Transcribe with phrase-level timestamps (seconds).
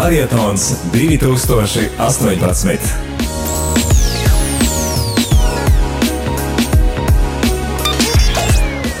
[0.00, 2.78] Marietons 2018.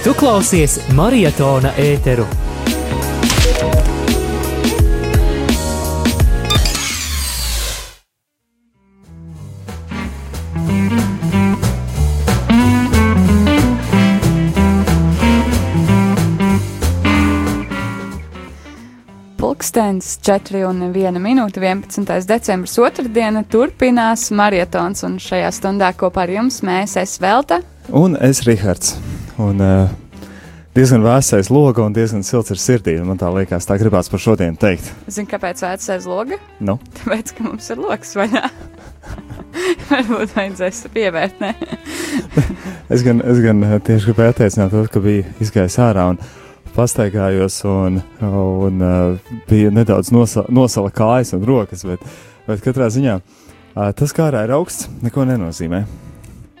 [0.04, 2.26] Tu klausies Marietona ēteru.
[19.70, 22.24] Pulkstenis 4 un 1 minūte 11.
[22.26, 27.60] decembris otrdiena turpinās marietons un šajā stundā kopā ar jums mēs es Velta.
[27.94, 28.96] Un es Rihards.
[29.38, 29.92] Un uh,
[30.74, 32.96] diezgan vēsais loga un diezgan silts ir sirdī.
[33.06, 34.90] Man tā liekas, tā gribās par šodienu teikt.
[35.06, 36.40] Zini, kāpēc vēsais loga?
[36.58, 36.80] Nu?
[36.98, 38.42] Tāpēc, ka mums ir loks ne?
[39.92, 41.54] Varbūt vajadzēs pievērt, ne?
[42.98, 46.24] es gan, es gan tieši gribēju attiecināt to, ka bija izgājis ārā un
[46.76, 52.04] pastaigājos un, un uh, bija nedaudz nosa, nosala kājas un rokas, bet,
[52.46, 55.84] bet katrā ziņā uh, tas, kā ārā ir augsts, neko nenozīmē.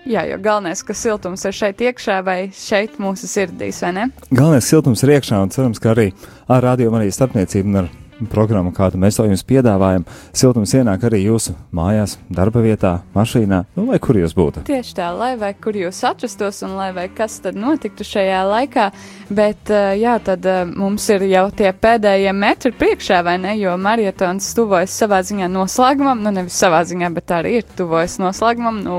[0.08, 4.06] Jā, jo galvenais, ka siltums ir šeit iekšā vai šeit mūsu sirdīs, vai ne?
[4.30, 6.08] Galvenais siltums ir iekšā un cerams, ka arī
[6.48, 7.90] ar radio arī starpniecību un ar
[8.30, 10.04] programmu, kādu mēs to jums piedāvājam.
[10.36, 14.64] Siltums ienāk arī jūsu mājās, darba vietā, mašīnā, nu, lai kur jūs būtu.
[14.68, 18.90] Tieši tā, lai vai kur jūs atrastos un lai vai kas tad notiktu šajā laikā.
[19.30, 23.54] Bet, eh, jā, tad eh, mums ir jau tie pēdējie metri priekšā, vai ne?
[23.60, 28.80] Jo marietons tuvojas savā ziņā noslēgumam, nu nevis savā ziņā, bet arī ir tuvojas noslēgumam.
[28.84, 28.98] Nu,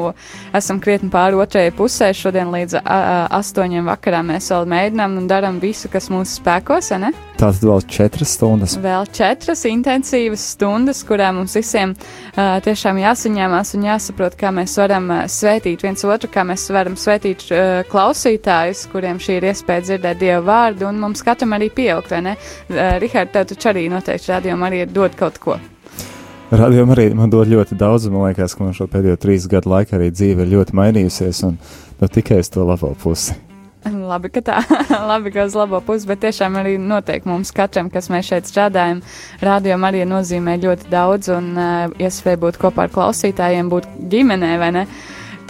[0.55, 2.11] esam krietni pāri otrajai pusē.
[2.15, 7.11] Šodien līdz astoņiem vakarā mēs vēl mēģinām un darām visu, kas mūsu spēkos, vai ne?
[7.41, 8.77] Tātad vēl četras stundas.
[8.81, 15.09] Vēl četras intensīvas stundas, kurām mums visiem uh, tiešām jāsaņemās un jāsaprot, kā mēs varam
[15.11, 20.21] uh, svētīt viens otru, kā mēs varam svētīt uh, klausītājus, kuriem šī ir iespēja dzirdēt
[20.21, 22.37] Dievu vārdu, un mums katram arī pieaugt, vai ne?
[22.69, 25.59] Uh, Rihard, tev taču arī noteikti rādījumam arī dod kaut ko.
[26.51, 29.95] Radījumam arī man dod ļoti daudz, man liekas, ka man šo pēdējo trīs gadu laikā
[29.95, 33.37] arī dzīve ir ļoti mainījusies, un nu, tikai uz to labo pusi.
[34.11, 34.59] Labi, ka tā,
[35.11, 39.01] labi, ka uz labo pusi, bet tiešām arī noteikti mums katram, kas mēs šeit strādājam,
[39.41, 44.71] rādījumam arī nozīmē ļoti daudz, un uh, iespēja būt kopā ar klausītājiem, būt ģimenē, vai
[44.77, 44.87] ne?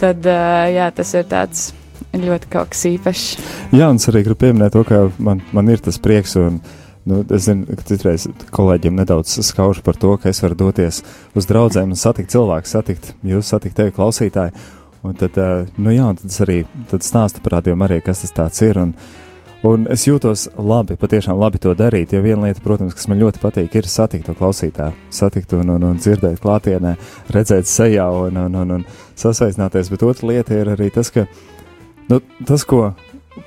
[0.00, 1.70] Tad, uh, jā, tas ir tāds
[2.16, 3.26] ļoti kaut kas īpašs.
[3.76, 6.60] Jā, un es arī gribu pieminēt to, ka man, man ir tas prieks, un
[7.08, 11.02] nu, es zinu, ka citreiz kolēģiem nedaudz skaužu par to, ka es varu doties
[11.36, 14.56] uz draugiem un satikt cilvēku, satikt jūs, satikt tevi klausītāju.
[15.02, 15.34] Un tad,
[15.82, 16.60] nu jā, tad es arī
[17.02, 18.78] stāstu par tādiem arī, kas tas ir.
[18.78, 18.92] Un,
[19.66, 22.14] un es jūtos labi, patiešām labi to darīt.
[22.14, 25.88] Jo viena lieta, protams, kas man ļoti patīk, ir satikt to klausītāju, satikt un, un,
[25.90, 26.94] un dzirdēt klātienē,
[27.34, 28.84] redzēt sejā un, un, un, un
[29.18, 29.90] sasveicināties.
[29.90, 31.26] Bet otra lieta ir arī tas, ka
[32.06, 32.92] nu, tas, ko,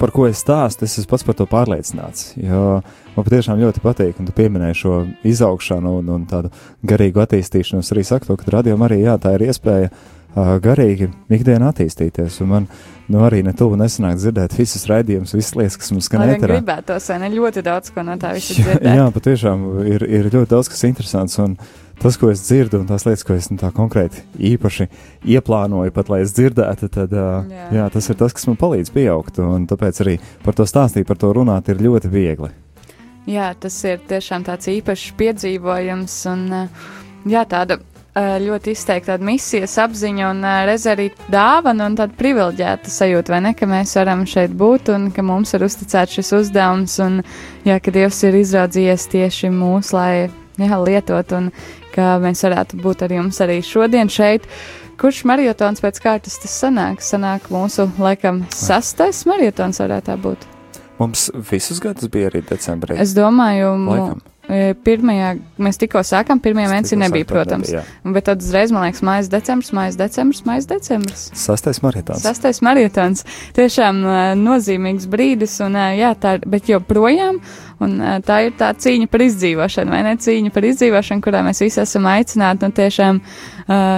[0.02, 2.34] par ko es stāstu, es esmu pats par to pārliecināts.
[2.42, 2.82] Jo
[3.16, 4.98] man patiešām ļoti patīk, un tu pieminēji šo
[5.32, 6.52] izaugšanu un, un tādu
[6.84, 7.80] garīgu attīstīšanu.
[7.80, 9.94] Es arī saku to, ka radio arī jā, tā ir iespēja
[10.36, 12.42] garīgi ikdienā attīstīties.
[12.44, 12.68] Un man
[13.12, 16.60] nu, arī ne tuvu nesanāk dzirdēt visas raidījumus, visas lietas, kas mums skan ēterā.
[16.60, 18.90] Gribētos, vai ne ļoti daudz ko no tā visa dzirdēt.
[19.00, 21.38] Jā, patiešām ir, ir ļoti daudz kas interesants.
[21.44, 21.56] Un
[22.02, 24.90] tas, ko es dzirdu, un tās lietas, ko es nu, tā konkrēti īpaši
[25.38, 27.32] ieplānoju, pat lai es dzirdētu, tad jā.
[27.80, 29.40] Jā, tas ir tas, kas man palīdz pieaugt.
[29.72, 32.52] Tāpēc arī par to stāstīt, par to runāt ir ļoti viegli.
[33.26, 36.44] Jā, tas ir tiešām tāds īpašs piedzīvojums un
[37.26, 37.80] jā, tāda
[38.16, 43.54] ļoti izteikta tāda misijas apziņa un reiz arī dāvana un tāda privileģēta sajūta, vai ne,
[43.58, 47.20] ka mēs varam šeit būt un ka mums ir uzticēts šis uzdevums un,
[47.68, 51.52] jā, ka Dievs ir izraudzījies tieši mūs, lai, jā, lietot un
[51.96, 54.48] ka mēs varētu būt ar jums arī šodien šeit.
[54.96, 57.04] Kurš marietons pēc kārtas tas sanāk?
[57.04, 60.48] Sanāk mūsu, laikam, sastais marietons varētu būt.
[61.02, 62.96] Mums visus gadus bija arī decembrī.
[63.04, 64.24] Es domāju, laikam.
[64.46, 67.72] Pirmajā, mēs tikko sākām, pirmajā mēnesī nebija, protams.
[67.72, 71.26] Nebija, bet tad uzreiz, man liekas, mājas decembris, mājas decembris, mājas decembris.
[71.34, 72.22] Sastais marietons.
[72.26, 73.26] Sastais marietons.
[73.58, 77.42] Tiešām uh, nozīmīgs brīdis, un uh, jā, tā ir, bet joprojām,
[77.86, 80.16] un tā ir tā cīņa par izdzīvošanu, vai ne?
[80.22, 83.22] Cīņa par izdzīvošanu, kurā mēs visi esam aicināti, un tiešām,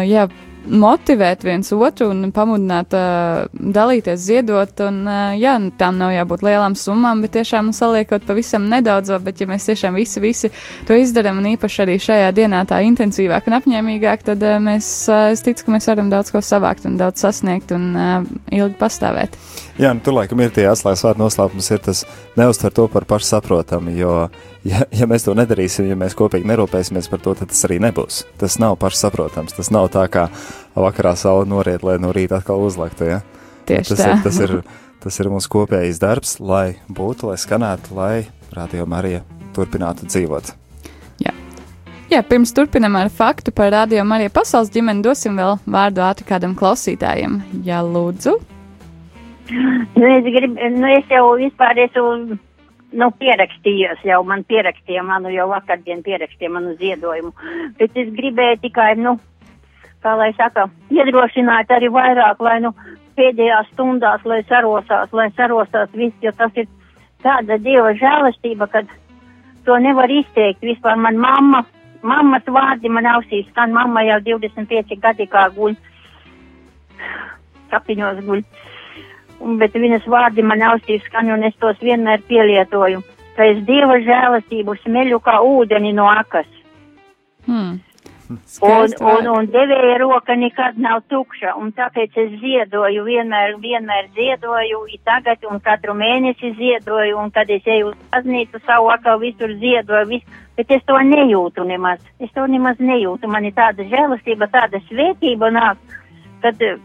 [0.08, 0.28] jā,
[0.68, 4.74] motivēt viens otru un pamudināt uh, dalīties, ziedot.
[4.86, 9.42] Un, uh, jā, nu, tām nav jābūt lielām summām, bet tiešām saliekot pavisam nedaudz, bet
[9.42, 10.52] ja mēs tiešām visi, visi
[10.88, 15.30] to izdarām, un īpaši arī šajā dienā tā intensīvāk un apņēmīgāk, tad uh, mēs, uh,
[15.36, 18.20] es ticu, ka mēs varam daudz ko savākt un daudz sasniegt un uh,
[18.52, 19.40] ilgi pastāvēt.
[19.78, 22.00] Jā, nu, tur laikam ir tie atslēgas vārdu noslēpums, ir tas
[22.38, 24.14] neuztver to par pašsaprotamu, jo,
[24.66, 28.24] ja, ja mēs to nedarīsim, ja mēs kopīgi nerūpēsimies par to, tad tas arī nebūs.
[28.42, 30.26] Tas nav pašsaprotams, tas nav tā kā
[30.74, 33.22] vakarā saule noriet, lai no rīta atkal uzlektu, ja?
[33.70, 34.10] Tieši tas tā.
[34.10, 34.56] Ir, tas, ir,
[35.06, 38.12] tas ir mūsu kopējais darbs, lai būtu, lai skanētu, lai
[38.58, 39.22] radio Marija
[39.54, 40.54] turpinātu dzīvot.
[41.22, 41.38] Jā.
[42.10, 46.58] Jā, pirms turpinam ar faktu par radio Mariju pasaules ģimeni, dosim vēl vārdu ātri kādam
[46.58, 47.44] klausītājam.
[47.62, 48.40] Jā, lūdzu.
[49.50, 52.38] Nu, es, grib, nu, es jau vispār esmu
[52.98, 57.34] nu, pierakstījos, jau man pierakstīja manu, jau vakardien pierakstīja manu ziedojumu.
[57.80, 59.18] Bet es gribēju tikai, nu,
[60.04, 62.74] kā lai saka, iedrošināt arī vairāk, lai, nu,
[63.18, 66.70] pēdējās stundās, lai sarosās, lai sarosās viss, jo tas ir
[67.24, 68.92] tāda dieva žēlastība, kad
[69.66, 70.64] to nevar izteikt.
[70.64, 71.64] Vispār man mamma,
[72.06, 75.76] mammas vārdi man ausīs skan, mamma jau 25 gadi kā guļ,
[77.74, 78.46] kapiņos guļ.
[79.44, 83.04] Un, bet viņas vārdi man ausīs skan, un es tos vienmēr pielietoju.
[83.38, 86.48] Ka es dieva žēlastību smeļu kā ūdeni no akas.
[87.46, 87.78] Hmm.
[88.30, 89.30] Un, Skaisti un, vārdi.
[89.32, 95.62] un devēja roka nekad nav tukša, un tāpēc es ziedoju, vienmēr, vienmēr ziedoju, tagad un
[95.64, 100.28] katru mēnesi ziedoju, un kad es eju uz baznīcu, savu atkal visur ziedoju, vis,
[100.60, 105.54] bet es to nejūtu nemaz, es to nemaz nejūtu, man ir tāda žēlastība, tāda svētība
[105.56, 105.98] nāk,
[106.44, 106.82] kad eh,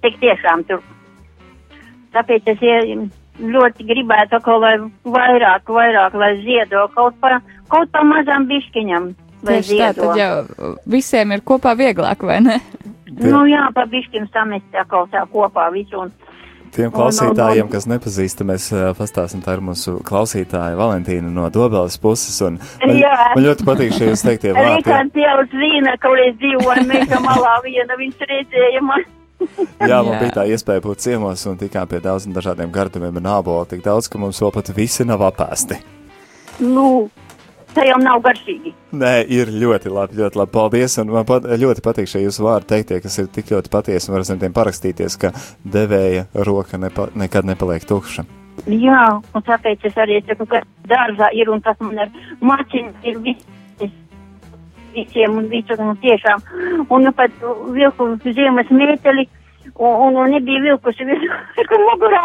[0.00, 0.80] tik tiešām tur.
[2.16, 2.62] Tāpēc es
[3.36, 4.74] ļoti gribētu, ka lai
[5.04, 9.10] vairāk, vairāk, lai ziedo kaut pa, kaut pa mazam biškiņam.
[9.46, 12.60] Tieši tā, tad jau visiem ir kopā vieglāk, vai ne?
[13.06, 16.00] Tie- Nu jā, pa bišķiņu samest tā kopā visu.
[16.06, 16.12] Un,
[16.76, 18.64] Tiem klausītājiem, kas nepazīst, mēs
[18.98, 22.36] pastāstīsim, tā ir mūsu klausītāja Valentīna no Dobeles puses.
[22.42, 22.98] un Man,
[23.36, 24.82] man ļoti patīk šie jūs teiktie vārdi.
[24.82, 29.04] Rikārds jau zina, ka es dzīvoju meža malā viena, viņš redzēja man.
[29.90, 30.20] Jā, man Jā.
[30.22, 33.68] bija tā iespēja būt ciemos un tikām pie daudziem dažādiem gardumiem un āboliem.
[33.70, 35.78] Tik daudz, ka mums vēl pat visi nav apēsti.
[36.64, 36.86] Nu,
[37.76, 38.72] tā jau nav garšīgi.
[38.96, 40.54] Nē, ir ļoti labi, ļoti labi.
[40.54, 40.96] Paldies.
[41.02, 44.10] Un man pat, ļoti patīk šie jūsu vārdi teiktie, kas ir tik ļoti patiesi.
[44.10, 45.34] Un var zem tiem parakstīties, ka
[45.76, 48.24] devēja roka nepa, nekad nepaliek tukša.
[48.72, 49.02] Jā,
[49.36, 53.52] un tāpēc es arī saku, ka dārzā ir un tas man ir maciņš, ir viss.
[54.96, 56.42] Visiem un visur, un tiešām.
[56.88, 57.34] Un nu pat
[57.76, 59.26] vilku ziemas mēteli,
[59.74, 62.24] un, un, un nebija vilkusi vilku mugurā.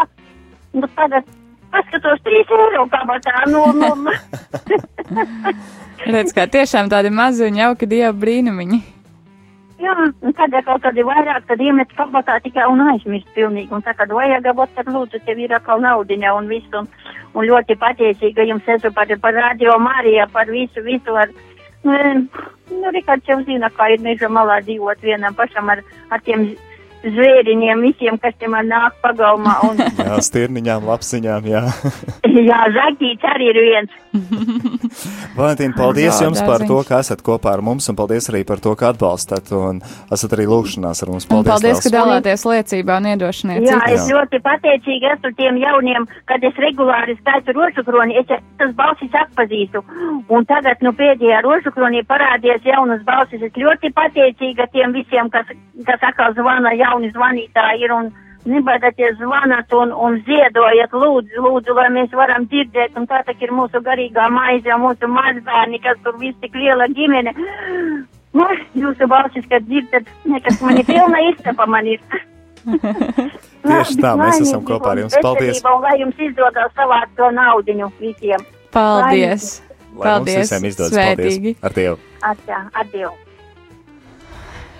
[0.72, 1.28] Nu tagad
[1.72, 3.92] paskatos 3 eiro kabatā, nu, nu.
[6.14, 8.80] Redz, kā tiešām tādi mazi un jauki dieva brīnumiņi.
[9.82, 13.72] Jā, un kad ir kaut kādi vairāk, tad iemet kabatā tikai un aizmirst pilnīgi.
[13.74, 16.76] Un tā, kad vajag, būt, tad lūdzu, tev ir atkal naudiņa un viss.
[16.78, 16.86] Un,
[17.34, 21.16] un ļoti pateicīga jums esmu par, par radio Mariju, par visu, visu.
[21.18, 21.32] Ar,
[21.84, 21.94] nu,
[22.70, 26.52] nu, Rikārds jau zina, kā ir meža malā dzīvot vienam pašam ar, ar tiem
[27.02, 29.56] zvēriņiem, visiem, kas te man nāk pagalmā.
[29.68, 31.62] Un, Jā, stirniņām, lapsiņām, jā.
[32.50, 33.98] jā, zaķīts arī ir viens.
[35.38, 36.70] Valentīna, paldies Jā, jums par dārziņš.
[36.70, 39.80] to, ka esat kopā ar mums, un paldies arī par to, ka atbalstat un
[40.12, 41.28] esat arī lūkšanās ar mums.
[41.32, 43.96] Un paldies, ka dalāties liecībā un iedošaniet Jā, citu.
[43.96, 48.28] es ļoti pateicīgi esmu tiem jauniem, kad es regulāri skaitu rožukroni, es
[48.60, 49.82] tas balsis atpazīstu.
[50.32, 53.42] Un tagad, nu, pēdējā rožukronī parādījās jaunas balsis.
[53.48, 55.48] Es ļoti pateicīga tiem visiem, kas,
[55.88, 58.10] kas atkal zvana, jauni zvanītāji ir un
[58.48, 62.96] nebaidieties zvanāt un, un ziedojat, lūdzu, lūdzu, lai mēs varam dzirdēt.
[62.98, 67.34] Un tā tā ir mūsu garīgā maize, mūsu mazbērni, kas tur viss tik liela ģimene.
[68.32, 72.00] Nu, jūsu balsis, kad dzirdat, nekas man ir pilna istapa man ir.
[73.62, 75.18] Tieši tā, mēs esam kopā ar jums.
[75.22, 75.60] Paldies!
[75.66, 78.46] Un lai jums izdodas savāt to naudiņu visiem.
[78.74, 79.58] Paldies!
[79.92, 80.40] Lai mums Paldies!
[80.46, 81.54] visiem izdodas Svētīgi!
[81.60, 81.66] paldies!
[81.68, 82.00] Ar Dievu!
[82.22, 83.12] Atā, atdievu.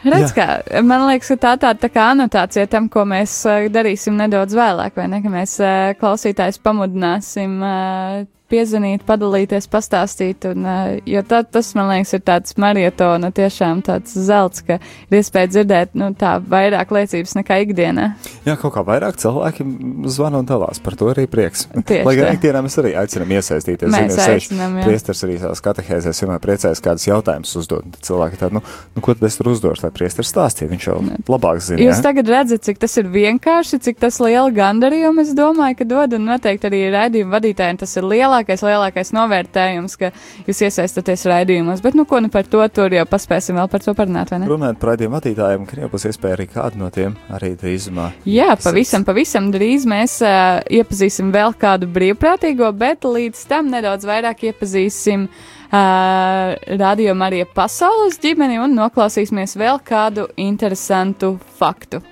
[0.02, 0.46] Redz, kā,
[0.82, 4.96] man liekas, ka tā tāda tā kā anotācija tam, ko mēs uh, darīsim nedaudz vēlāk,
[4.98, 11.42] vai ne, ka mēs uh, klausītājs pamudināsim uh, piezvanīt, padalīties, pastāstīt, un, uh, jo tā,
[11.48, 16.36] tas, man liekas, ir tāds marietona, tiešām tāds zelts, ka ir iespēja dzirdēt, nu, tā
[16.40, 18.08] vairāk liecības nekā ikdienā.
[18.46, 19.66] Jā, kaut kā vairāk cilvēki
[20.12, 20.80] zvana un dalās.
[20.82, 21.66] Par to arī prieks.
[21.72, 22.36] Tieši Lai gan tā.
[22.38, 23.90] ikdienā mēs arī aicinām iesaistīties.
[23.92, 24.86] Mēs Ziniet, aicinām, jā.
[24.88, 27.98] Priesteris arī savās katehēzēs vienmēr priecājas kādus jautājumus uzdot.
[28.06, 28.62] Cilvēki tādi, nu,
[28.96, 30.98] nu, ko tad es tur uzdošu, lai priesteris stāstīja, viņš jau
[31.30, 31.82] labāk zina.
[31.84, 32.04] Jūs jā?
[32.08, 36.28] tagad redzat, cik tas ir vienkārši, cik tas liela gandarījuma, es domāju, ka dod, un
[36.32, 38.08] noteikti arī raidījuma vadītājiem tas ir
[38.42, 40.10] lielākais, lielākais novērtējums, ka
[40.46, 41.82] jūs iesaistaties raidījumos.
[41.82, 44.50] Bet, nu, ko nu par to tur jau paspēsim vēl par to parunāt, vai ne?
[44.50, 48.10] Runājot par raidījumu vadītājiem, ka jau būs iespēja arī kādu no tiem arī drīzumā.
[48.28, 54.46] Jā, pavisam, pavisam drīz mēs uh, iepazīsim vēl kādu brīvprātīgo, bet līdz tam nedaudz vairāk
[54.50, 62.02] iepazīsim uh, radio Marija pasaules ģimeni un noklausīsimies vēl kādu interesantu faktu.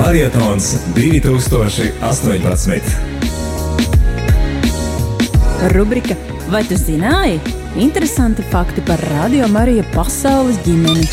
[0.00, 2.80] Marietons 2018.
[5.74, 6.14] Rubrika
[6.48, 7.40] Vai tu zināji?
[7.76, 11.04] Interesanti fakti par Radio Mariju pasaules ģimeni.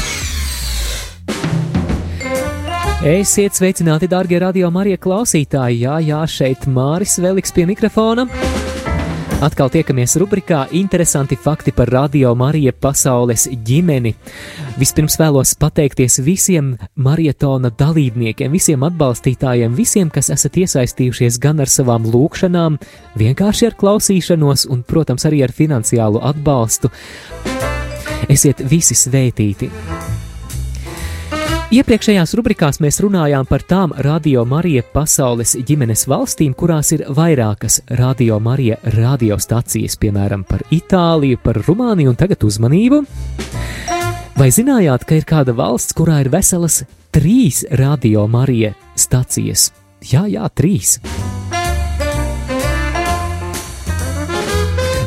[3.03, 5.83] Esiet sveicināti, darbie radio Marija klausītāji!
[5.83, 8.25] Jā, jā, šeit Māris Veliks pie mikrofona.
[9.37, 14.15] Atkal tiekamies rubrikā Interesanti fakti par Radio Marija pasaules ģimeni.
[14.81, 22.09] Vispirms vēlos pateikties visiem marietona dalībniekiem, visiem atbalstītājiem, visiem, kas esat iesaistījušies gan ar savām
[22.09, 22.79] lūkšanām,
[23.21, 26.89] vienkārši ar klausīšanos un, protams, arī ar finansiālu atbalstu.
[28.33, 29.69] Esiet visi svētīti!
[31.67, 38.37] Iepriekšējās rubrikās mēs runājām par tām Radio Marija pasaules ģimenes valstīm, kurās ir vairākas Radio
[38.39, 43.01] Marija radiostacijas, piemēram, par Itāliju, par Rumāniju un tagad uzmanību.
[44.39, 49.73] Vai zinājāt, ka ir kāda valsts, kurā ir veselas trīs Radio Marija stacijas?
[50.07, 51.01] Jā, jā, trīs.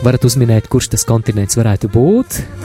[0.05, 2.60] Varat uzminēt, kurš tas kontinents varētu būt?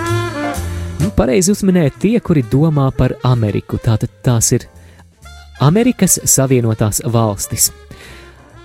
[1.01, 3.77] Nu, pareizi uzminēt tie, kuri domā par Ameriku.
[3.81, 4.67] Tātad tās ir
[5.63, 7.71] Amerikas Savienotās valstis.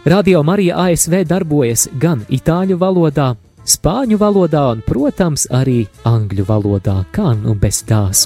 [0.04, 3.34] Radio Marija ASV darbojas gan itāļu valodā,
[3.68, 8.24] spāņu valodā un, protams, arī angļu valodā, kā nu bez tās.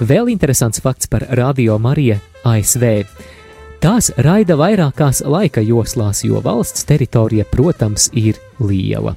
[0.00, 2.16] Vēl interesants fakts par Radio Mariju
[2.48, 3.04] ASV.
[3.84, 9.12] Tās raida vairākās laika joslās, jo valsts teritorija, protams, ir liela.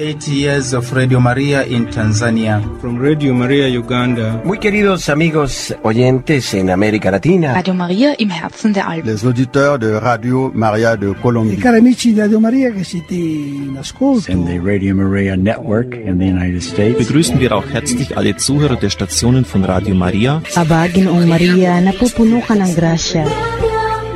[0.00, 2.62] Eight years of Radio Maria in Tanzania.
[2.80, 4.40] From Radio Maria Uganda.
[4.44, 7.52] Muy queridos amigos oyentes en América Latina.
[7.52, 9.10] Radio Maria im Herzen der Alpen.
[9.10, 11.54] Les auditeurs de Radio Maria de Colombie.
[11.54, 14.30] I cari amici di Radio Maria che siete in ascolto.
[14.30, 16.96] And the Radio Maria Network in the United States.
[16.96, 20.40] Begrüßen wir auch herzlich alle Zuhörer der Stationen von Radio Maria.
[20.54, 23.26] Abagin ong Maria napupuno ka ng grasya.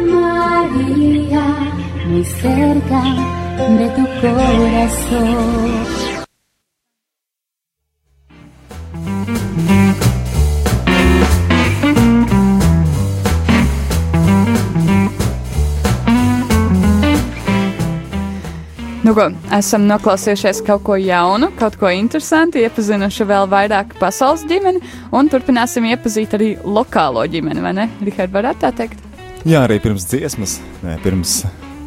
[0.06, 1.42] Maria,
[2.06, 5.82] muy cerca de tu corazón.
[19.02, 24.78] Nu, ko, esam noklausījušies kaut ko jaunu, kaut ko interesantu, iepazinuši vēl vairāk pasaules ģimeni
[25.12, 27.88] un turpināsim iepazīt arī lokālo ģimeni, vai ne?
[28.06, 29.02] Rihard, varētu tā teikt?
[29.42, 31.40] Jā, arī pirms dziesmas, nē, pirms,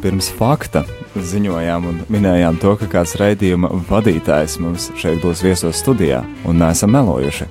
[0.04, 0.84] pirms fakta
[1.24, 6.92] ziņojām un minējām to, ka kāds raidījuma vadītājs mums šeit būs viesos studijā un neesam
[6.94, 7.48] melojuši.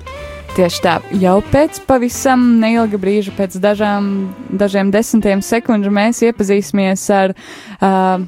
[0.56, 4.06] Tieši tā, jau pēc pavisam neilga brīža, pēc dažām,
[4.48, 8.24] dažiem desmitiem sekundžu mēs iepazīsimies ar uh,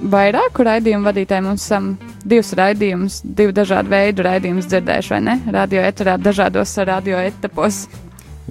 [0.00, 1.44] vairāku raidījumu vadītāju.
[1.44, 1.92] Mums esam
[2.24, 5.38] divus raidījumus, divu dažādu veidu raidījumus dzirdējuši, vai ne?
[5.58, 7.84] Radio eterā, dažādos radio etapos.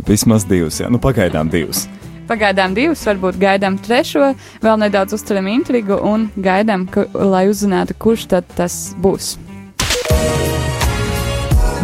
[0.06, 1.88] Vismaz divus, jā, nu pagaidām divus.
[2.26, 8.26] Pagaidām divus, varbūt gaidām trešo, vēl nedaudz uzturam intrigu un gaidām, ka, lai uzzinātu, kurš
[8.34, 9.36] tad tas būs.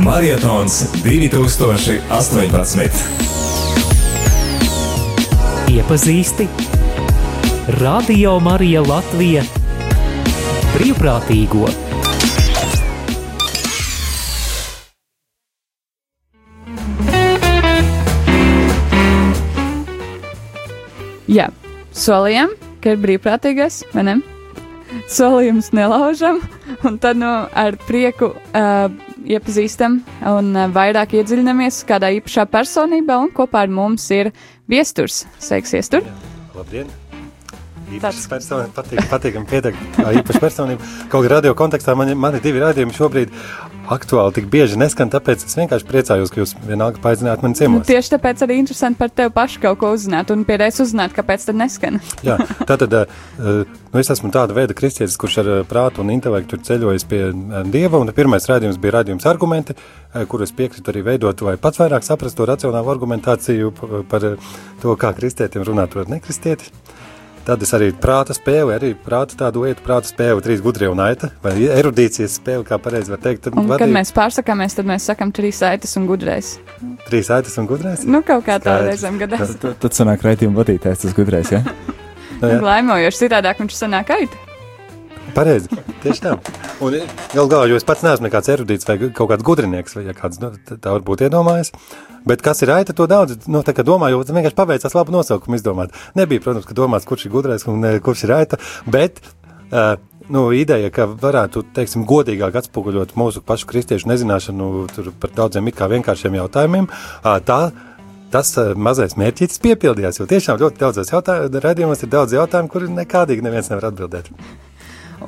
[0.02, 3.22] Marietons 2018.
[5.72, 6.48] Iepazīsti
[7.80, 9.44] Radio Marija Latvija
[10.74, 11.91] brīvprātīgo.
[21.32, 21.46] Jā,
[21.96, 22.52] solījām,
[22.84, 24.16] ka ir brīvprātīgais, vai ne?
[25.08, 26.42] Solījumus nelaužam,
[26.84, 28.92] un tad nu, ar prieku uh,
[29.24, 30.02] iepazīstam
[30.34, 34.34] un uh, vairāk iedziļināmies kādā īpašā personībā, un kopā ar mums ir
[34.68, 35.24] viesturs.
[35.40, 36.04] Sveiks, viestur!
[36.58, 36.92] Labdien!
[37.98, 40.90] Īpašs personība, patīk, patīkami pieteikt, kā īpaša personība.
[41.12, 43.36] Kaut kā radio kontekstā man, man ir divi raidījumi šobrīd
[43.92, 47.82] aktuāli tik bieži neskan, tāpēc es vienkārši priecājos, ka jūs vienalga paaicināt mani ciemos.
[47.82, 51.48] Nu, tieši tāpēc arī interesanti par tevi pašu kaut ko uzzināt un pierēs uzzināt, kāpēc
[51.50, 52.00] tad neskan.
[52.26, 52.38] Jā,
[52.70, 57.08] tātad, uh, nu es esmu tāda veida kristietis, kurš ar prātu un intelektu ir ceļojis
[57.12, 57.22] pie
[57.74, 59.76] Dieva, un pirmais raidījums bija raidījums argumenti,
[60.32, 63.76] kur es piekrītu arī veidot, vai pats vairāk saprast to racionālu argumentāciju
[64.12, 64.32] par
[64.82, 66.72] to, kā kristietim runāt par nekristieti.
[67.42, 71.32] Tad es arī prāta spēli, arī prāta tādu lietu, prāta spēli, trīs gudrie un aita,
[71.42, 73.48] vai erudīcijas spēli, kā pareizi var teikt.
[73.48, 73.82] Tad, un, vadīja...
[73.82, 76.54] kad mēs pārsakāmies, tad mēs sakam trīs aitas un gudrais.
[77.08, 78.06] Trīs aitas un gudrais?
[78.06, 79.58] Nu, kaut kā tā reizēm gadās.
[79.58, 81.64] Tad, tad sanāk raidījuma vadītājs tas gudrais, jā?
[81.66, 81.98] Ja?
[82.46, 82.62] jā.
[82.62, 84.51] Laimojoši, citādāk viņš sanāk aita.
[85.36, 85.70] Pareizi,
[86.04, 86.36] tieši tā.
[86.84, 86.96] Un
[87.32, 90.42] galu galā, jo es pats neesmu nekāds erudīts vai kaut kāds gudrinieks, vai ja kāds
[90.42, 91.72] nu, tā varbūt iedomājas.
[92.28, 95.58] Bet kas ir aita, to daudz, nu, tā kā domāju, jo vienkārši paveicās labu nosaukumu
[95.58, 95.96] izdomāt.
[96.18, 98.60] Nebija, protams, ka domāts, kurš ir gudrais un kurš ir aita,
[98.92, 99.96] bet uh,
[100.32, 104.90] nu, ideja, ka varētu, teiksim, godīgāk atspoguļot mūsu pašu kristiešu nezināšanu
[105.22, 107.62] par daudziem it kā vienkāršiem jautājumiem, uh, tā
[108.32, 110.22] tas mazais mērķis piepildījās.
[110.22, 111.12] Jo tiešām ļoti daudzos
[111.66, 114.32] raidījumos ir daudz jautājumu, kuriem nekādīgi neviens nevar atbildēt.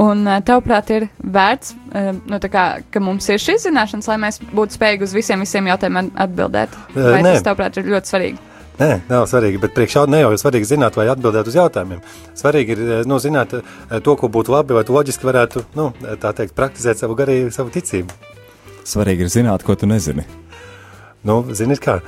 [0.01, 1.75] Un tavuprāt, ir vērts,
[2.25, 6.09] nu, kā, ka mums ir šīs zināšanas, lai mēs būtu spējīgi uz visiem, visiem jautājumiem
[6.25, 6.73] atbildēt?
[6.95, 7.35] Vai Nē.
[7.35, 8.41] tas, tavuprāt, ir ļoti svarīgi?
[8.79, 12.01] Nē, nav svarīgi, bet priekšā ne jau ir svarīgi zināt, vai atbildēt uz jautājumiem.
[12.39, 17.03] Svarīgi ir nu, zināt to, ko būtu labi, vai loģiski varētu, nu, tā teikt, praktizēt
[17.03, 18.33] savu garīgu, savu ticību.
[18.89, 20.25] Svarīgi ir zināt, ko tu nezini.
[21.23, 22.01] Nu, zini, kā.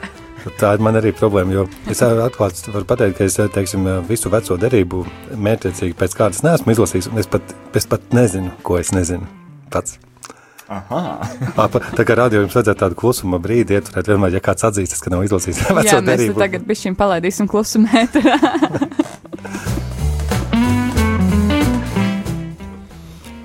[0.59, 4.57] Tā ir man arī problēma, jo es atklāti varu pateikt, ka es teiksim, visu veco
[4.61, 5.01] derību
[5.47, 9.25] mērķiecīgi pēc kādas neesmu izlasījis, un es pat, es pat nezinu, ko es nezinu
[9.73, 9.97] pats.
[10.65, 11.21] Aha.
[11.97, 15.25] tā kā radio jums vajadzētu tādu klusuma brīdi ieturēt, vienmēr, ja kāds atzīstas, ka nav
[15.27, 16.39] izlasījis veco Jā, mēs derību.
[16.41, 18.39] tagad bišķiņ palaidīsim klusuma ēterā.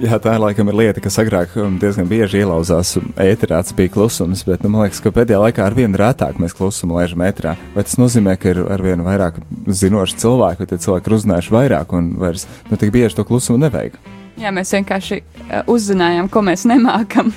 [0.01, 4.47] Jā, tā laikam ir lieta, kas agrāk um, diezgan bieži ielauzās ēterā, tas bija klusums,
[4.49, 7.53] bet nu, man liekas, ka pēdējā laikā ar vienu rētāk mēs klusumu lēžam ēterā.
[7.75, 11.53] Vai tas nozīmē, ka ir ar vienu vairāk zinošu cilvēku, vai tie cilvēki ir uzzinājuši
[11.53, 14.01] vairāk un vairs nu, tik bieži to klusumu nevajag?
[14.41, 17.35] Jā, mēs vienkārši uh, uzzinājām, ko mēs nemākam.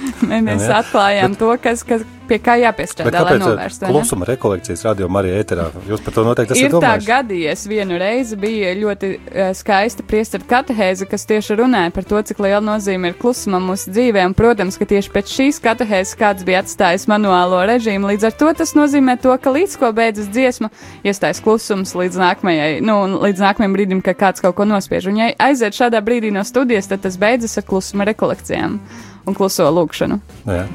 [0.30, 0.82] mēs jā, jā.
[0.82, 3.88] atklājām bet, to, kas, kas, pie kā jāpiestrādā, lai novērstu.
[3.90, 5.66] Klusuma rekolekcijas radio Marija ēterā.
[5.88, 7.02] Jūs par to noteikti esat ir domājuši.
[7.02, 12.06] Ir tā gadījies vienu reizi bija ļoti uh, skaista priestara katehēze, kas tieši runāja par
[12.08, 14.24] to, cik liela nozīme ir klusumam mūsu dzīvē.
[14.30, 18.12] Un, protams, ka tieši pēc šīs katehēzes kāds bija atstājis manuālo režīmu.
[18.14, 20.72] Līdz ar to tas nozīmē to, ka līdz ko beidzas dziesma,
[21.06, 25.10] iestājas klusums līdz nākamajai, nu, līdz nākamajam brīdim, kad kāds kaut ko nospiež.
[25.12, 28.78] Un ja aiziet šādā brīdī no studijas, tad tas beidzas ar klusuma rekolekcijām
[29.26, 30.18] un kluso lūgšanu.
[30.48, 30.66] Jā.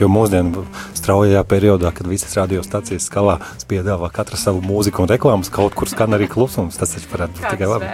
[0.00, 0.62] Jo mūsdienu
[0.96, 3.36] straujajā periodā, kad visas radiostacijas skalā
[3.68, 6.80] piedāvā katra savu mūziku un reklāmas, kaut kur skan arī klusums.
[6.80, 7.90] Tas taču varētu būt tikai labi.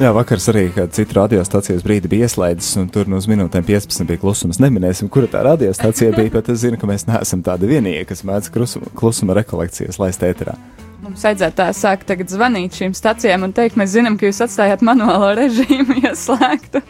[0.00, 4.22] Jā, vakars arī cita radiostacijas brīdi bija ieslēdzis, un tur no uz minūtēm 15 bija
[4.22, 4.56] klusums.
[4.64, 8.48] Neminēsim, kura tā radiostacija bija, bet es zinu, ka mēs neesam tādi vienīgie, kas mēdz
[8.54, 10.56] klusuma, klusuma rekolekcijas laist ēterā.
[11.00, 15.30] Mums vajadzētu sākt tagad zvanīt šīm stacijām un teikt, mēs zinām, ka jūs atstājāt manuālo
[15.38, 16.82] režīmu ieslēgtu.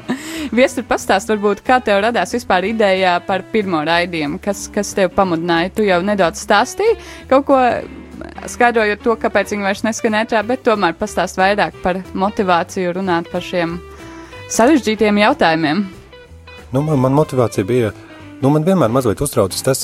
[0.56, 5.70] Viestur pastāst, varbūt, kā tev radās vispār ideja par pirmo raidījumu, kas, kas tev pamudināja.
[5.76, 6.98] Tu jau nedaudz stāstīji
[7.30, 7.60] kaut ko
[8.50, 13.46] skaidrojot to, kāpēc viņi vairs neskan ētrā, bet tomēr pastāst vairāk par motivāciju runāt par
[13.46, 13.78] šiem
[14.50, 15.86] sarežģītiem jautājumiem.
[16.74, 17.94] Nu, man, man motivācija bija
[18.40, 19.82] Nu, man vienmēr mazliet uztraucas tas,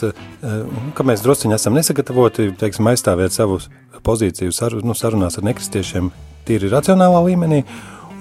[0.96, 3.68] ka mēs druskuļi esam nesagatavoti teiksim, aizstāvēt savus
[4.06, 6.10] pozīciju saru, nu, sarunās ar nekristiešiem
[6.46, 7.64] tīri racionālā līmenī.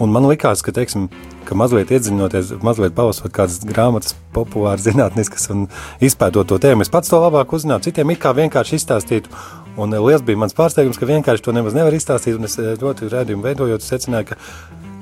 [0.02, 1.06] Un man likās, ka, teiksim,
[1.48, 5.70] ka mazliet iedziļinoties, mazliet palasot kādas grāmatas, populāras, zinātniskas un
[6.04, 9.32] izpētot to tēmu, es pats to labāk uzzinātu, citiem it kā vienkārši izstāstītu.
[9.80, 12.40] Un liels bija mans pārsteigums, ka vienkārši to nemaz nevar izstāstīt.
[12.48, 14.38] Es ļoti redzējumu veidojot, secināju, ka,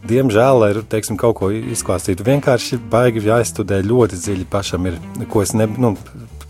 [0.10, 4.90] diemžēl, lai teiksim, kaut ko izklāstītu, vienkārši baigi jāizstudē ļoti dziļi pašam.
[4.90, 4.98] Ir,
[5.30, 5.94] ko es ne, nu,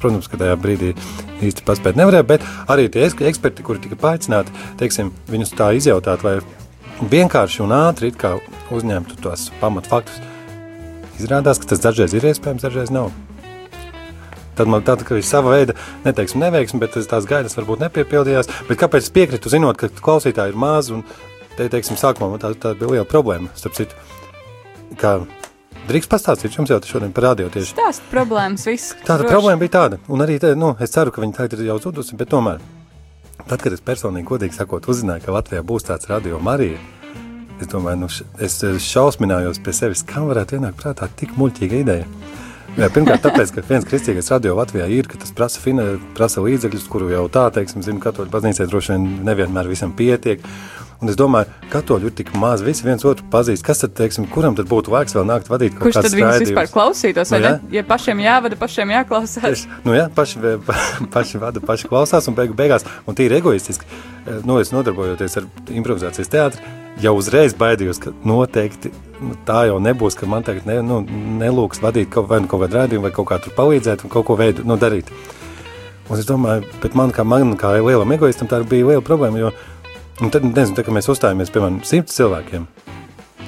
[0.04, 0.92] Protams, ka tajā brīdī
[1.48, 6.42] īsti paspēt nevarēja, bet arī tie eksperti, kuri tika paaicināti, teiksim, viņus tā izjautāt, vai
[7.00, 8.12] vienkārši un ātri
[8.74, 10.20] uzņemtu tos pamatfaktus.
[11.22, 13.14] Izrādās, ka tas dažreiz ir iespējams, dažreiz nav.
[14.58, 18.52] Tad man tāda, ir sava veida, neteiksim, neveiksme, bet tās gaidas varbūt nepiepildījās.
[18.68, 21.06] Bet kāpēc es piekrītu, zinot, ka klausītāji ir maz un,
[21.56, 23.98] te, teiksim, sākumā tā, tā bija liela problēma, starp citu,
[25.00, 25.22] ka
[25.84, 27.74] Drīkst pastāstīt jums jau šodien par radio tieši.
[27.74, 28.94] Stāst problēmas, viss.
[29.02, 29.34] Tāda droši.
[29.34, 32.16] problēma bija tāda, un arī, te, nu, es ceru, ka viņi tagad ir jau zudusi,
[32.20, 32.64] bet tomēr,
[33.42, 36.80] tad, kad es personīgi, godīgi sakot, uzzināju, ka Latvijā būs tāds radio Marija,
[37.60, 38.56] es domāju, nu, es
[38.88, 42.08] šausminājos pie sevis, kā varētu ienākt prātā tik muļķīga ideja.
[42.74, 46.88] Jā, pirmkārt, tāpēc, ka viens kristīgais radio Latvijā ir, ka tas prasa, fina, prasa līdzekļus,
[46.90, 50.42] kuru jau tā, teiksim, zinu, katoļu baznīcai droši vien nevienmēr visam pietiek.
[51.04, 53.66] Un es domāju, ka katoļi ir tik maz, visi viens otru pazīst.
[53.68, 56.70] Kas tad, teiksim, kuram tad būtu laiks vēl nākt vadīt kaut Kurš tad viņus vispār
[56.72, 57.34] klausītos?
[57.34, 57.74] Vai nu, ne?
[57.76, 59.44] Ja pašiem jāvada, pašiem jāklausās.
[59.44, 60.40] Tieši, nu jā, paši,
[61.16, 62.88] paši vada, paši klausās un beigu beigās.
[63.04, 66.72] Un tīri egoistiski, eh, nu, es nodarbojoties ar improvizācijas teātri,
[67.04, 71.02] jau uzreiz baidījos, ka noteikti nu, tā jau nebūs, ka man tagad ne, nu,
[71.44, 74.30] nelūks vadīt kaut, vai nu kaut kādu rādījumu, vai kaut kā tur palīdzēt un kaut
[74.32, 75.12] ko veidu, nu, darīt.
[76.08, 79.54] Un es domāju, bet man kā, man kā lielam egoistam tā bija liela problēma, jo
[80.24, 82.68] Un tad, nezinu, tā, kad mēs uzstājāmies, piemēram, simts cilvēkiem,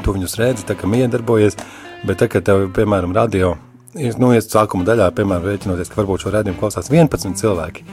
[0.03, 1.55] tu viņus redzi, tā kā miedarbojies,
[2.03, 3.53] bet tā, kad tev, piemēram, radio,
[3.95, 7.87] nu, ies sākuma daļā, piemēram, rēķinoties, ka varbūt šo rādījumu klausās 11 cilvēki,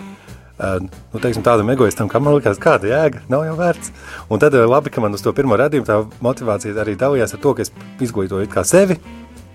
[0.62, 0.76] Uh,
[1.10, 3.88] nu, teiksim, tādam egoistam, kā man liekas, kāda jēga, nav jau vērts.
[4.30, 7.54] Un tad labi, ka man uz to pirmo redzējumu tā motivācija arī dalījās ar to,
[7.56, 7.72] ka es
[8.04, 8.98] izglītoju kā sevi,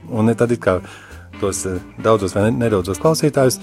[0.10, 0.80] un tad kā
[1.40, 1.62] tos
[2.04, 3.60] daudzos vai nedaudzos klausītājus.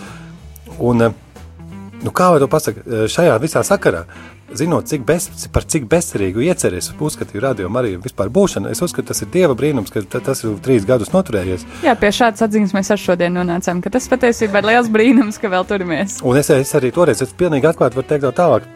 [0.79, 4.07] Un, nu, kā lai to pasaka, šajā visā sakarā
[4.53, 9.09] zinot, cik bez, par cik bezcerīgu ieceri es uzskatīju radio Mariju vispār būšanu, es uzskatu,
[9.11, 11.67] tas ir Dieva brīnums, ka tas ir trīs gadus noturējies.
[11.87, 15.51] Jā, pie šādas atziņas mēs ar šodien nonācām, ka tas patiesībā ir liels brīnums, ka
[15.53, 16.21] vēl turamies.
[16.23, 18.71] Un es, es arī toreiz, es pilnīgi atklāti varu teikt tālāk.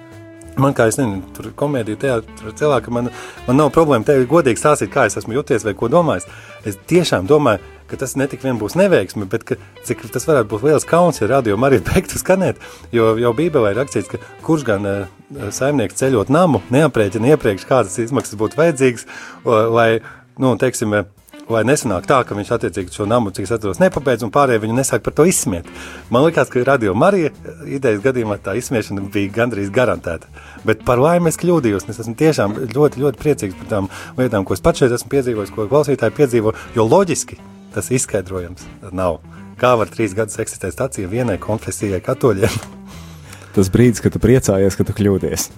[0.58, 3.12] Man kā es nezinu, tur komēdija, teātris, cilvēki, man,
[3.46, 6.26] man nav problēma te godīgi stāstīt, kā es esmu jūties vai ko domājis.
[6.66, 10.66] Es tiešām domāju, ka tas netik vien būs neveiksme, bet ka, cik tas varētu būt
[10.68, 12.62] liels kauns, ja radio arī beigtu skanēt.
[12.94, 15.04] Jo jau Bībelē ir rakstīts, ka kurš gan uh,
[15.54, 19.06] saimnieks ceļot namu, neaprēķina iepriekš, kādas izmaksas būtu vajadzīgas,
[19.74, 19.90] lai,
[20.40, 20.94] nu, teiksim,
[21.48, 24.76] Lai nesanāk tā, ka viņš attiecīgi šo namu, cik es atceros, nepabeidz un pārējie viņu
[24.76, 25.68] nesāk par to izsmiet.
[26.12, 27.32] Man liekas, ka radio Marija
[27.64, 30.28] idejas gadījumā tā izsmiešana bija gandrīz garantēta.
[30.68, 31.88] Bet par laimi es kļūdījos.
[31.88, 35.54] Es esmu tiešām ļoti, ļoti priecīgs par tām lietām, ko es pats šeit esmu piedzīvojis,
[35.56, 37.40] ko klausītāji piedzīvo, jo loģiski
[37.74, 39.20] tas izskaidrojams nav.
[39.58, 42.58] Kā var trīs gadus eksistēt stācija vienai konfesijai, katoļiem?
[43.56, 45.48] Tas brīdis, kad tu priecājies, ka tu kļūdies.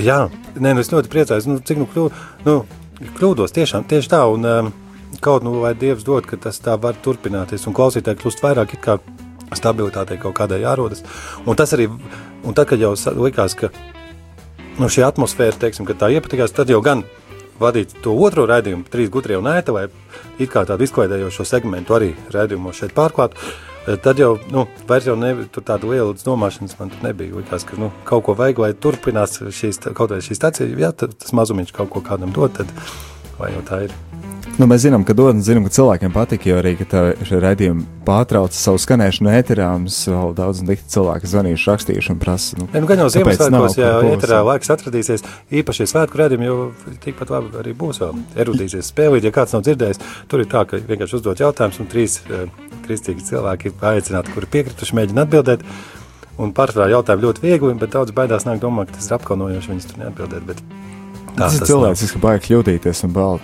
[0.00, 0.24] Jā,
[0.56, 1.46] nē, nu es ļoti priecājos.
[1.46, 2.06] Nu, cik nu, kļū,
[2.46, 2.54] nu
[3.18, 4.24] kļūdos tiešām tieši tā.
[4.32, 4.72] Un, um,
[5.22, 8.82] kaut nu vai Dievs dod, ka tas tā var turpināties un klausītāji kļūst vairāk it
[8.84, 8.98] kā
[9.54, 11.04] stabilitātei kaut kādai jārodas.
[11.46, 11.86] Un tas arī,
[12.42, 13.70] un tad, kad jau likās, ka
[14.80, 17.04] nu, šī atmosfēra, teiksim, ka tā iepatikās, tad jau gan
[17.60, 19.86] vadīt to otro raidījumu, trīs gudrie un ēta, vai
[20.38, 23.36] it kā tādu izklaidējošo segmentu arī raidījumos šeit pārklāt,
[24.04, 27.34] tad jau, nu, vairs jau ne, tur tāda liela domāšanas man tur nebija.
[27.36, 31.34] Likās, ka, nu, kaut ko vajag, lai turpinās šīs, kaut vai šī stacija, ja tas
[31.36, 32.70] mazumiņš kaut ko kādam dod, tad
[33.38, 33.96] vai jau tā ir.
[34.54, 38.54] Nu, mēs zinām, ka dod, un zinām, ka cilvēkiem patīk, jo arī, šie raidījumi pārtrauc
[38.54, 40.60] savu skanēšanu ēterā, mums vēl daudz
[40.94, 42.58] cilvēki zvanījuši, rakstījuši un prasa.
[42.60, 45.26] Nu, nu, gan jau Ziemassvētkos, ja ēterā laiks atradīsies,
[45.58, 46.68] īpaši svētku raidījumi, jo
[47.02, 50.78] tikpat labi arī būs vēl erudīsies spēlīt, ja kāds nav dzirdējis, tur ir tā, ka
[50.78, 52.20] vienkārši uzdot jautājumus un trīs
[52.86, 55.66] kristīgi cilvēki paaicināti, kuri piekrituši mēģina atbildēt.
[56.38, 59.90] Un pārsvarā jautājumi ļoti viegli, bet daudz baidās nāk domāt, ka tas ir apkaunojoši, viņas
[59.90, 60.46] tur neatbildēt.
[60.48, 60.62] Bet
[61.34, 63.40] Tā, tas ir cilvēks, kas baigi kļūdīties un bail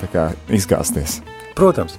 [0.54, 1.18] izgāzties.
[1.58, 1.98] Protams.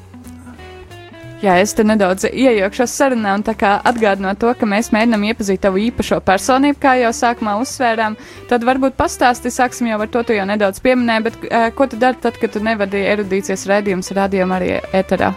[1.41, 6.19] Jā, es te nedaudz iejaukšos sarunā un atgādinot to, ka mēs mēģinām iepazīt tavu īpašo
[6.21, 8.15] personību, kā jau sākumā uzsvērām.
[8.49, 11.97] Tad varbūt pastāsti, sāksim jau ar to, tu jau nedaudz pieminēji, bet uh, ko tu
[11.97, 15.33] dari tad, kad tu nevadīji erudīcijas redzējumus rādījumā arī eterā?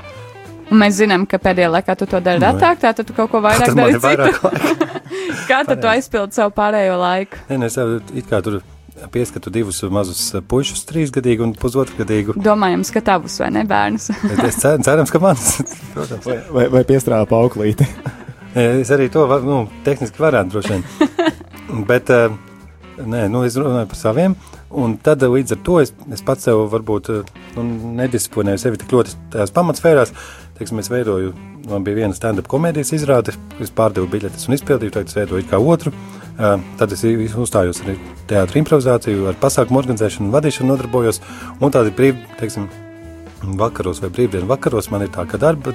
[0.68, 3.40] Un mēs zinām, ka pēdējā laikā tu to dari nu, retāk, tātad tu kaut ko
[3.44, 4.76] vairāk dari.
[5.50, 7.42] kā tad tu aizpildi savu pārējo laiku?
[7.48, 8.60] Nē, nē, es jau it kā tur
[9.12, 12.36] pieskatu divus mazus puišus, trīsgadīgu un pusotrugadīgu.
[12.44, 14.10] Domājams, ka tavus vai ne bērnus?
[14.48, 15.50] es cer, cerams, ka mans.
[15.94, 16.26] Protams.
[16.28, 17.88] Vai, vai, vai piestrādā pauklīti?
[18.54, 20.84] es arī to var, nu, tehniski varētu droši vien.
[21.90, 22.34] Bet, eh,
[23.00, 24.36] nē, nu, es runāju par saviem.
[24.74, 27.10] Un tad līdz ar to es, es pats sev varbūt
[27.54, 27.64] nu,
[28.00, 30.10] nedisciplinēju sevi tik ļoti tajās pamatsfērās.
[30.58, 31.30] Teiksim, es veidoju,
[31.70, 35.62] man bija viena stand-up komēdijas izrāde, es pārdevu biļetes un izpildīju, tagad es veidoju kā
[35.62, 35.94] otru.
[36.34, 37.94] Tad es uzstājos arī
[38.30, 41.20] teātrī improvizāciju, ar pasākumu organizēšanu vadīšanu nodarbojos.
[41.60, 42.66] Un tādi brīvi, teiksim,
[43.60, 45.74] vakaros vai brīvdienu vakaros man ir tā, ka darba,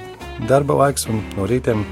[0.50, 1.86] darba laiks un no rītiem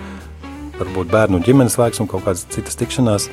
[0.78, 3.30] varbūt bērnu ģimenes laiks un kaut kādas citas tikšanās.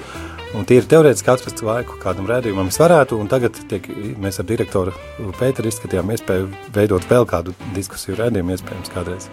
[0.55, 3.89] Un tīri teorētiski atrast laiku kādam rādījumam es varētu, un tagad tiek,
[4.23, 4.95] mēs ar direktoru
[5.41, 9.27] Pēteru izskatījām iespēju veidot vēl kādu diskusiju rādījumu iespējams kādreiz.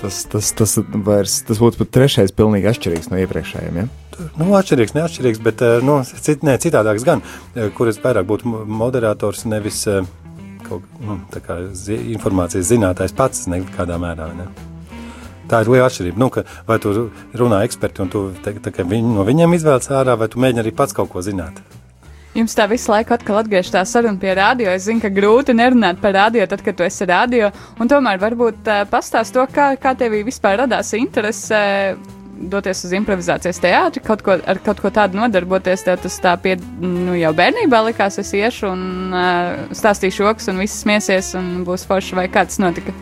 [0.00, 0.74] Tas, tas, tas,
[1.06, 3.86] vairs, tas būtu pat trešais pilnīgi atšķirīgs no iepriekšējiem, ja?
[4.16, 7.22] Nu, atšķirīgs, neatšķirīgs, bet eh, nu, cit, ne, citādāks gan,
[7.54, 10.06] eh, kur es vairāk būtu moderators, nevis eh,
[10.64, 14.30] kaut nu, kā zi, informācijas zinātājs pats nekādā mērā.
[14.38, 14.48] Ne?
[15.50, 16.18] Tā ir liela atšķirība.
[16.18, 16.94] Nu, ka, vai tu
[17.36, 20.72] runā eksperti un tu te, te, viņ, no viņiem izvēlies ārā, vai tu mēģini arī
[20.74, 21.60] pats kaut ko zināt.
[22.36, 24.72] Jums tā visu laiku atkal atgriežas tā saruna pie radio.
[24.72, 27.48] Es zinu, ka grūti nerunāt par radio, tad, kad tu esi radio.
[27.80, 31.62] Un tomēr varbūt uh, pastāst to, kā, kā tev vispār radās interese.
[31.96, 35.84] Uh, doties uz improvizācijas teātri, kaut ko, ar kaut ko tādu nodarboties.
[35.86, 40.62] Tev tas tā pie, nu, jau bērnībā likās, es iešu un uh, stāstīšu joks, un
[40.62, 42.94] viss smiesies, un būs forši, vai kāds notika.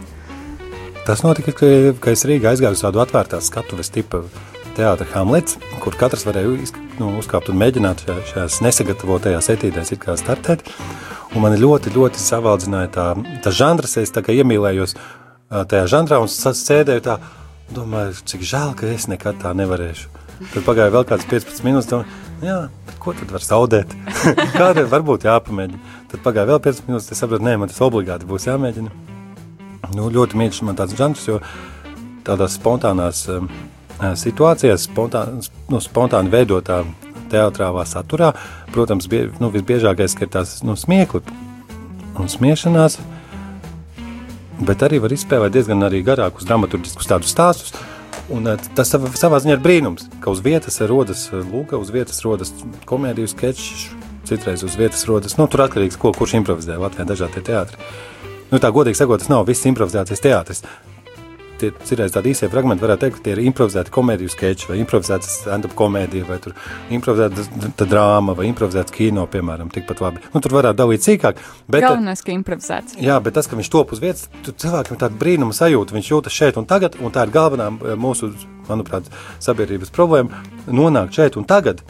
[1.05, 1.69] Tas notika, ka,
[2.01, 4.23] ka es Rīgā aizgāju uz tādu atvērtā skatuves tipu
[4.75, 6.55] teātra Hamlets, kur katrs varēja
[6.99, 9.93] nu, uzkāpt un mēģināt šajā, šajās nesagatavotajās etīdēs
[10.23, 10.65] startēt.
[11.35, 13.07] Un man ļoti, ļoti savaldzināja tā,
[13.43, 14.95] tā žanrs, es tā kā iemīlējos
[15.51, 17.19] tajā žanrā un sēdēju tā,
[17.75, 20.11] Domāju, cik žēl, ka es nekad tā nevarēšu.
[20.53, 22.59] Tad pagāja vēl kāds 15 minūtes, domāju, jā,
[23.03, 23.95] ko tad var zaudēt?
[24.59, 25.95] Kādreiz varbūt jāpamēģina.
[26.13, 28.93] Tad pagāja vēl 15 minūtes, es sapratu, nē, man tas obligāti būs jāmēģina.
[29.97, 31.41] Nu, ļoti mīļš man tāds žanrs, jo
[32.27, 33.51] tādās spontānās um,
[34.23, 36.85] situācijās, spontān, nu, spontāni veidotā
[37.33, 38.31] teātrālā saturā,
[38.71, 41.25] protams, bie, nu, visbiežākais ir tās nu, smiekli
[42.23, 43.01] un smiešanās,
[44.61, 47.75] bet arī var izspēlēt diezgan arī garākus dramaturgiskus tādus stāstus.
[48.33, 52.23] Un eh, tas savā, ziņā ir brīnums, ka uz vietas rodas eh, lūga, uz vietas
[52.25, 52.55] rodas
[52.89, 53.89] komēdiju sketčs,
[54.29, 57.81] citreiz uz vietas rodas, nu, tur atkarīgs, ko kurš improvizē Latvijā dažādi teātri.
[58.53, 60.65] Nu, tā godīgi sakot, tas nav viss improvizācijas teātris.
[61.73, 65.31] Tie ir tādi īsie fragmenti, varētu teikt, ka tie ir improvizēti komēdiju sketči vai improvizēta
[65.31, 66.39] stand-up komēdija vai
[66.97, 70.23] improvizēta drāma vai improvizēts kino, piemēram, tikpat labi.
[70.35, 71.43] Nu, tur varētu dalīt sīkāk.
[71.69, 72.99] Bet, Galvenais, ka improvizēts.
[73.01, 76.13] Jā, bet tas, ka viņš top uz vietas, tur cilvēkam ir tāda brīnuma sajūta, viņš
[76.13, 78.33] jūtas šeit un tagad, un tā ir galvenā mūsu,
[78.69, 79.11] manuprāt,
[79.45, 80.45] sabiedrības problēma-
[80.81, 81.85] nonākt šeit un tagad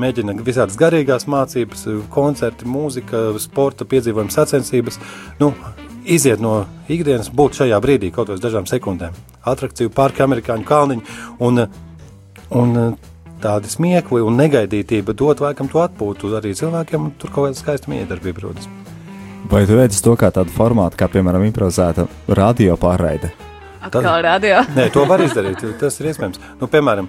[0.00, 5.00] mēģina visādas garīgās mācības, koncerti, mūzika, sporta piedzīvojuma sacensības.
[5.40, 5.54] Nu,
[6.06, 9.16] iziet no ikdienas, būt šajā brīdī kaut kādā dažām sekundēm.
[9.46, 11.66] Atrakciju parki, amerikāņu kalniņi un,
[12.60, 12.76] un
[13.42, 17.92] tādi smiekli un negaidītība dot laikam to atpūtu arī cilvēkiem, un tur kaut kāda skaista
[17.92, 18.68] miedarbība rodas.
[19.50, 23.30] Vai tu redzi to kā tādu formātu, kā piemēram improvizēta radio pārraide?
[23.86, 24.62] Atkal radio.
[24.78, 25.62] Nē, to var izdarīt.
[25.78, 26.40] Tas ir iespējams.
[26.58, 27.06] Nu, piemēram,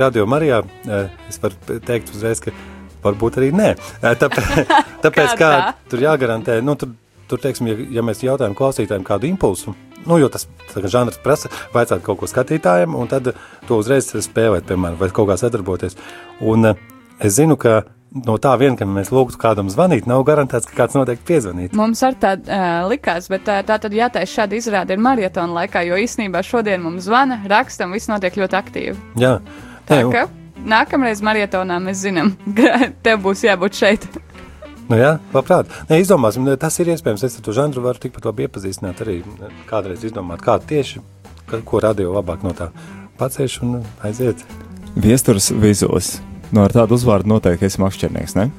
[0.00, 0.62] Radio Marijā
[1.28, 2.54] es varu teikt uzreiz, ka
[3.04, 3.74] varbūt arī nē.
[4.00, 4.70] Tāpēc,
[5.04, 5.50] tāpēc kā
[5.90, 6.94] tur jāgarantē, nu, tur
[7.28, 12.04] tur, teiksim, ja, ja mēs jautājam klausītājiem kādu impulsu, nu, jo tas žanrs prasa, vajadzētu
[12.04, 13.32] kaut ko skatītājiem, un tad
[13.68, 15.98] to uzreiz spēlēt, piemēram, vai kaut kā sadarboties.
[16.44, 16.86] Un eh,
[17.24, 17.82] es zinu, ka
[18.26, 21.74] no tā vien, ka mēs lūgtu kādam zvanīt, nav garantēts, ka kāds noteikti piezvanīt.
[21.78, 25.82] Mums ar tā uh, likās, bet tā, tā tad jātais šāda izrāde ir maratona laikā,
[25.88, 28.96] jo īsnībā šodien mums zvana, rakstam, viss notiek ļoti aktīvi.
[29.20, 29.38] Jā.
[29.88, 30.28] Tā ka
[30.64, 34.08] nākamreiz maratonā mēs zinām, ka tev būs jābūt šeit.
[34.84, 35.70] Nu, jā, labprāt.
[35.88, 37.24] Nē, izdomāsim, tas ir iespējams.
[37.24, 39.22] Es to žanru varu tikpat labi iepazīstināt arī
[39.70, 41.00] kādreiz izdomāt, kā tieši,
[41.64, 42.68] ko radio labāk no tā
[43.20, 44.44] pacēš un aiziet.
[44.94, 46.18] Viesturs vizulis.
[46.52, 48.50] Nu, ar tādu uzvārdu noteikti esi makšķernieks, ne?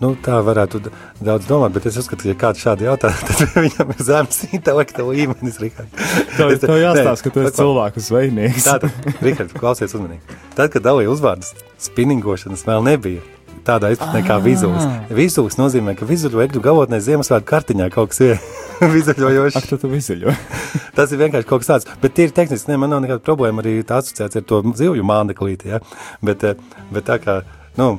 [0.00, 0.82] Nu, tā varētu
[1.24, 5.06] daudz domāt, bet es uzskatu, ka, ja kāds šādi jautā, tad viņam ir zemes intelekta
[5.08, 5.56] līmenis.
[6.36, 8.66] Tev, tev jāstāsta, ka tu esi cilvēku zvejnieks.
[8.68, 10.36] Tātad, Rihard, klausies uzmanīgi.
[10.52, 11.54] Tad, kad dalīja uzvārdus,
[11.88, 13.24] spinningošanas vēl nebija
[13.66, 14.86] tādā izpratnē kā vizuāls.
[15.12, 18.40] Vizuāls nozīmē, ka vizuālo egļu galotnē Ziemassvētku kartiņā kaut kas ir
[18.96, 19.58] vizuļojošs.
[19.60, 20.34] Ak, tu, vizuļo.
[20.96, 23.78] Tas ir vienkārši kaut kas tāds, bet tīri tehniski, ne, man nav nekāda problēma arī
[23.86, 25.80] tā asociācija ar to zivju māneklīti, ja?
[26.24, 26.60] bet, eh,
[26.92, 27.40] bet tā kā,
[27.80, 27.94] nu,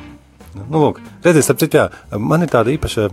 [0.60, 1.88] nu lūk, redzies, ap citu, jā,
[2.22, 3.10] man ir tāda īpaša,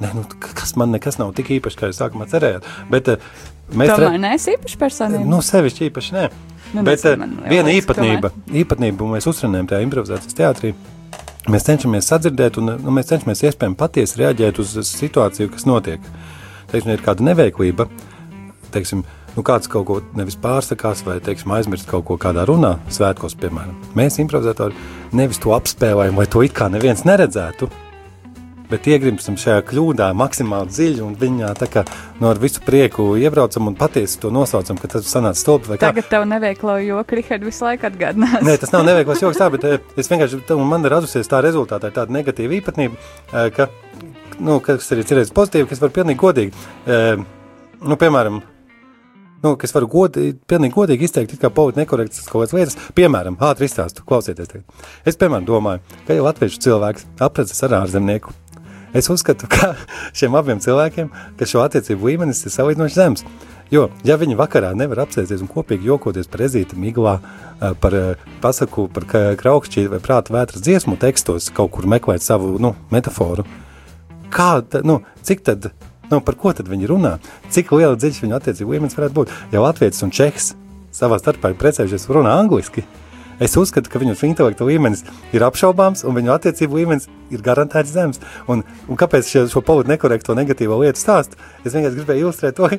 [0.00, 3.30] ne, nu, kas man nekas nav tik īpaši, kā jūs sākumā cerējāt, bet eh,
[3.74, 3.94] mēs...
[3.94, 5.28] Tomēr neesi īpaši personība?
[5.30, 6.26] Nu, sevišķi īpaši, nē.
[6.74, 8.32] Nu, bet eh, viena īpatnība,
[8.64, 10.74] īpatnība, un mēs uzrunājam tajā improvizācijas teātrī,
[11.52, 16.06] Mēs cenšamies sadzirdēt, un nu, mēs cenšamies iespējami patiesi reaģēt uz situāciju, kas notiek.
[16.70, 17.84] Teiksim, ir kāda neveiklība,
[18.72, 19.02] teiksim,
[19.34, 23.76] nu, kāds kaut ko nevis pārsakās, vai teiksim, aizmirst kaut ko kādā runā, svētkos, piemēram.
[23.98, 24.78] Mēs, improvizatori,
[25.12, 27.68] nevis to apspēlējam, vai to it kā neviens neredzētu,
[28.74, 31.84] bet iegrimstam šajā kļūdā maksimāli dziļi un viņā tā kā
[32.20, 35.92] no ar visu prieku iebraucam un patiesi to nosaucam, ka tas sanāca stulbi vai kā.
[35.92, 38.40] Tagad tev neveiklo joku, Rihard, visu laiku atgādinās.
[38.46, 41.92] Nē, tas nav neveiklos joks tā, bet eh, es vienkārši, man ir radusies tā rezultātā
[41.94, 42.98] tāda negatīva īpatnība,
[43.30, 43.68] eh, ka,
[44.40, 47.22] nu, kas arī cerēts pozitīvi, kas var pilnīgi godīgi, eh,
[47.84, 48.42] nu, piemēram,
[49.44, 52.78] nu, kas varu godīgi, pilnīgi godīgi izteikt, kā politi nekorektas kaut kādas lietas.
[52.96, 54.50] Piemēram, ātri izstāstu, klausieties.
[54.50, 54.86] Tagad.
[55.04, 58.32] Es, piemēram, domāju, ka jau latviešu cilvēks apredzes ar ārzemnieku
[58.94, 59.74] Es uzskatu, ka
[60.16, 63.26] šiem abiem cilvēkiem, ka šo attiecību līmenis ir salīdzinoši zems.
[63.72, 67.16] Jo, ja viņi vakarā nevar apsēsties un kopīgi jokoties par ezīti miglā,
[67.82, 67.96] par
[68.44, 69.06] pasaku, par
[69.40, 73.46] kraukšķī vai prāta vētras dziesmu tekstos, kaut kur meklēt savu nu, metaforu,
[74.34, 74.50] kā,
[74.86, 75.70] nu, cik tad,
[76.12, 77.16] nu, par ko tad viņi runā,
[77.54, 80.52] cik liela dziļš viņu attiecību līmenis varētu būt, ja Latvijas un Čehs
[80.94, 82.84] savā starpā ir precējušies runā angliski,
[83.44, 85.02] Es uzskatu, ka viņu intelekta līmenis
[85.36, 88.20] ir apšaubāms un viņu attiecību līmenis ir garantēts zems.
[88.48, 91.36] Un, un kāpēc šo, šo politiski nekorekto negatīvo lietu stāstu?
[91.64, 92.70] Es vienkārši gribēju ilustrēt to,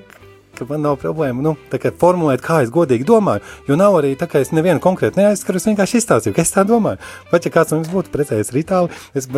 [0.55, 1.53] ka man nav problēma nu,
[2.01, 3.43] formulēt, kā es godīgi domāju.
[3.69, 6.65] Jo nav arī tā, ka es nevienu konkrēti neaizskaru, es vienkārši izstāstīju, ka es tā
[6.65, 6.97] domāju.
[7.29, 9.29] Pat ja kāds no jums būtu precējies ar itāli, es,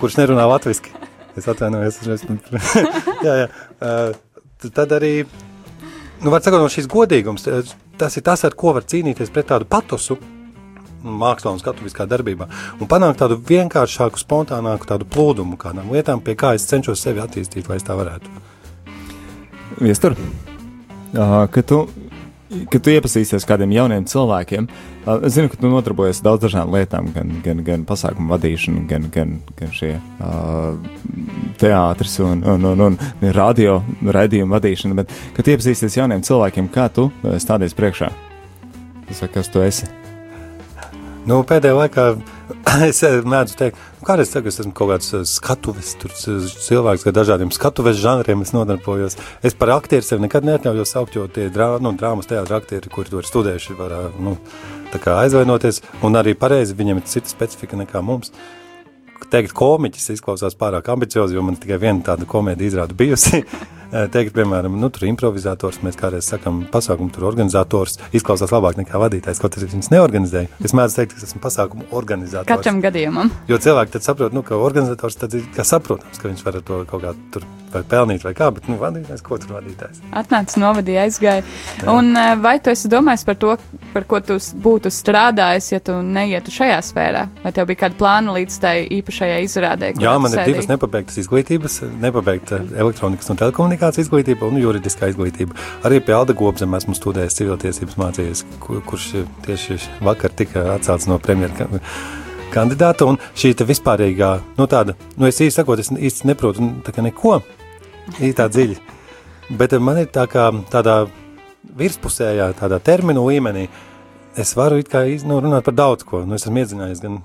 [0.00, 0.96] kurš nerunā latviešu,
[1.36, 2.00] es atvainojos.
[3.26, 3.46] jā, jā.
[3.82, 5.14] Uh, tad arī,
[6.22, 7.48] nu, var sakot, no šīs godīgums,
[8.00, 10.16] tas ir tas, ar ko var cīnīties pret tādu patosu
[11.04, 12.48] mākslā un skatuviskā darbībā,
[12.80, 17.68] un panākt tādu vienkāršāku, spontānāku tādu plūdumu kādām lietām, pie kā es cenšos sevi attīstīt,
[17.70, 18.32] lai es tā varētu.
[19.80, 20.16] Viestur,
[21.14, 21.84] ka tu,
[22.72, 24.66] kad tu iepazīsies kādiem jauniem cilvēkiem,
[25.20, 29.38] es zinu, ka tu nodarbojies daudz dažādām lietām, gan, gan, gan pasākumu vadīšanu, gan, gan,
[29.58, 29.94] gan šie
[31.62, 37.08] teātris un, un, un, un radio raidījumu vadīšana, bet, kad iepazīsies jauniem cilvēkiem, kā tu
[37.40, 38.12] stādies priekšā?
[39.10, 39.99] Tas, kas tu esi?
[41.28, 42.04] Nu, pēdējā laikā
[42.88, 45.90] es eh, mēdzu teikt, nu, kādreiz saku, es esmu kaut kāds eh, skatuves
[46.64, 49.18] cilvēks, ar dažādiem skatuves žanriem es nodarbojos.
[49.44, 53.12] Es par aktieru sevi nekad neatļaujos saukt, jo tie drā, nu, drāmas teātra aktieri, kuri
[53.12, 54.38] to ir studējuši, var nu,
[54.96, 58.32] aizvainoties, un arī pareizi viņiem ir cita specifika nekā mums.
[59.30, 63.44] Teikt, komiķis izklausās pārāk ambiciozi, jo man tikai viena tāda komēdija izrāda bijusi.
[63.90, 69.00] Eh, Teikt, piemēram, nu, tur improvizators, mēs kādreiz sakām, pasākumu tur organizators izklausās labāk nekā
[69.02, 70.50] vadītājs, kaut arī viņas neorganizēja.
[70.62, 72.52] Es mēdzu teikt, ka esmu pasākumu organizators.
[72.52, 73.32] Katram gadījumam.
[73.50, 76.66] Jo cilvēki tad saprot, nu, ka organizators tad ir kā saprotams, ka viņš var ar
[76.70, 80.00] to kaut kā tur vai pelnīt vai kā, bet, nu, vadītājs, ko tur vadītājs?
[80.20, 81.44] Atnācis, novadīja, aizgāja.
[81.80, 81.86] Jā.
[81.92, 83.56] Un vai tu esi domājis par to,
[83.94, 87.26] par ko tu būtu strādājis, ja tu neietu šajā sfērā?
[87.44, 89.92] Vai tev bija kāda plāna līdz tai īpašajai izrādē?
[90.02, 95.56] Jā, man ir divas nepabeigtas izglītības, nepabeigta elektronikas un telekomunikācijas izglītība un juridiskā izglītība.
[95.86, 99.10] Arī pie Alda Gobzem esmu studējis civiltiesības mācījies, ku- kurš
[99.46, 101.68] tieši vakar tika atcelts no premjera
[102.50, 103.06] kandidāta.
[103.06, 107.04] Un šī vispārīgā, nu tāda, nu es īsti sakot, es īsti neprotu nu, tā kā
[107.06, 107.40] neko
[108.20, 108.78] īsti tā dziļi.
[109.58, 111.02] Bet man ir tā kā tādā
[111.76, 113.66] virspusējā, tādā terminu līmenī,
[114.38, 116.22] es varu it kā iz- nu, runāt par daudz ko.
[116.26, 117.20] Nu, es esmu iedzinājies gan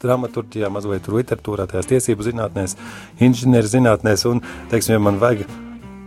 [0.00, 2.76] dramaturgijā, mazliet tur literatūrā, tajās tiesību zinātnēs,
[3.20, 4.40] inženieru zinātnēs, un,
[4.72, 5.44] teiksim, ja man vajag,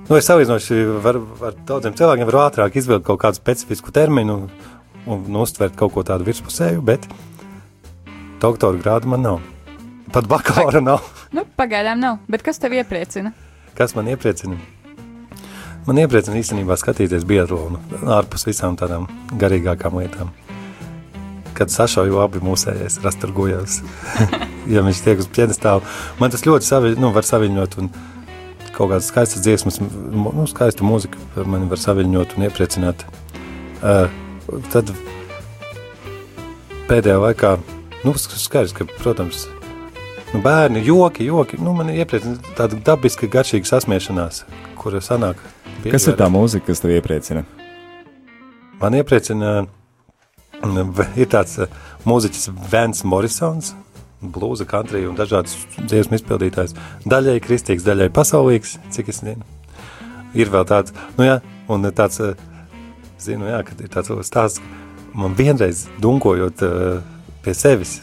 [0.09, 4.39] nu, es salīdzinoši varu ar daudziem cilvēkiem varu ātrāk izvilkt kaut kādu specifisku terminu
[5.05, 7.05] un nu, uztvert kaut ko tādu virspusēju, bet
[8.41, 9.39] doktora grādu man nav.
[10.09, 11.05] Pat bakalaura nav.
[11.35, 12.17] Nu, pagaidām nav.
[12.25, 13.35] Bet kas tev iepriecina?
[13.77, 14.57] Kas man iepriecina?
[15.87, 17.79] Man iepriecina īstenībā skatīties biatlonu
[18.13, 19.07] ārpus visām tādām
[19.41, 20.31] garīgākām lietām.
[21.57, 23.79] Kad sašauju abi mūsējais, rasturgojos,
[24.73, 25.83] ja viņš tiek uz piedestālu.
[26.21, 27.91] Man tas ļoti savi, nu, var saviņot un
[28.75, 33.05] kaut kādas skaistas dziesmas, nu, skaistu mūziku man var saviņot un iepriecināt.
[33.79, 34.07] Uh,
[34.71, 34.91] tad
[36.89, 37.55] pēdējā laikā,
[38.05, 39.47] nu, skaidrs, ka, protams,
[40.33, 44.43] nu, bērni, joki, joki, nu, man iepriecina tāda dabiska, garšīga sasmiešanās,
[44.79, 45.41] kura sanāk.
[45.85, 47.45] Kas ir tā mūzika, kas tev iepriecina?
[48.79, 49.53] Man iepriecina,
[50.61, 51.71] mm, ir tāds uh,
[52.07, 53.73] mūziķis Vents Morrisons,
[54.19, 56.75] blūza, country un dažādas dziesmu izpildītājs.
[57.09, 59.47] Daļai kristīgs, daļai pasaulīgs, cik es zinu.
[60.37, 61.39] Ir vēl tāds, nu jā,
[61.71, 62.35] un tāds, uh,
[63.19, 64.61] zinu, jā, kad ir tāds stāsts,
[65.17, 67.01] man vienreiz dunkojot uh,
[67.43, 67.99] pie sevis,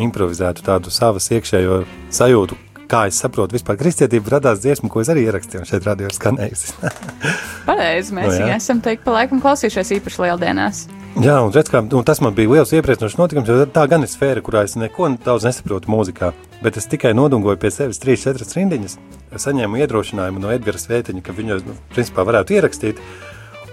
[0.00, 1.82] improvizētu tādu savas iekšējo
[2.14, 2.56] sajūtu,
[2.92, 6.74] kā es saprotu, vispār kristietība radās dziesmu, ko es arī ierakstīju, šeit radio skanējusi.
[7.68, 10.84] Pareizi, mēs Nu, no, esam teikt pa laikam klausījušies īpaši lieldienās.
[11.20, 14.08] Jā, un, redz, kā, un tas man bija liels iepriecinošs notikums, jo tā gan ir
[14.08, 16.30] sfēra, kurā es neko daudz nesaprotu mūzikā.
[16.64, 18.96] Bet es tikai nodungoju pie sevis trīs, četras rindiņas,
[19.44, 23.02] saņēmu iedrošinājumu no Edgara Svētiņa, ka viņu nu, principā varētu ierakstīt.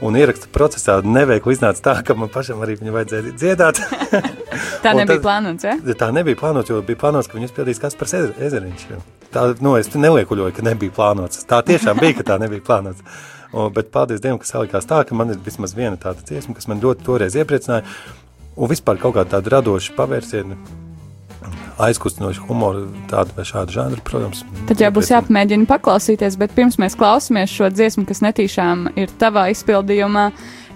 [0.05, 3.81] Un ieraksta procesā neveikli iznāca tā, ka man pašam arī viņu vajadzēja dziedāt.
[4.83, 5.73] Tā Un nebija tas- plānots, ja?
[5.99, 8.85] Tā nebija plānota, jo bija plānots, ka viņu izpildīs Kaspars Ezer- Ezeriņš.
[9.33, 11.43] Tā, nu, es neliekuļoju, ka nebija plānots.
[11.49, 13.03] Tā tiešām bija, ka tā nebija plānots.
[13.51, 16.69] O, bet paldies Dievam, ka salikās tā, ka man ir vismaz viena tāda dziesma, kas
[16.71, 17.83] man ļoti toreiz iepriecināja.
[18.55, 20.55] Un vispār kaut kāda tāda radoša pavērsiena,
[21.79, 24.43] aizkustinoša humora, tāda vai šāda žanra, protams.
[24.69, 29.47] Tad jau būs jāpamēģina paklausīties, bet pirms mēs klausāmies šo dziesmu, kas netīšām ir tavā
[29.53, 30.29] izpildījumā,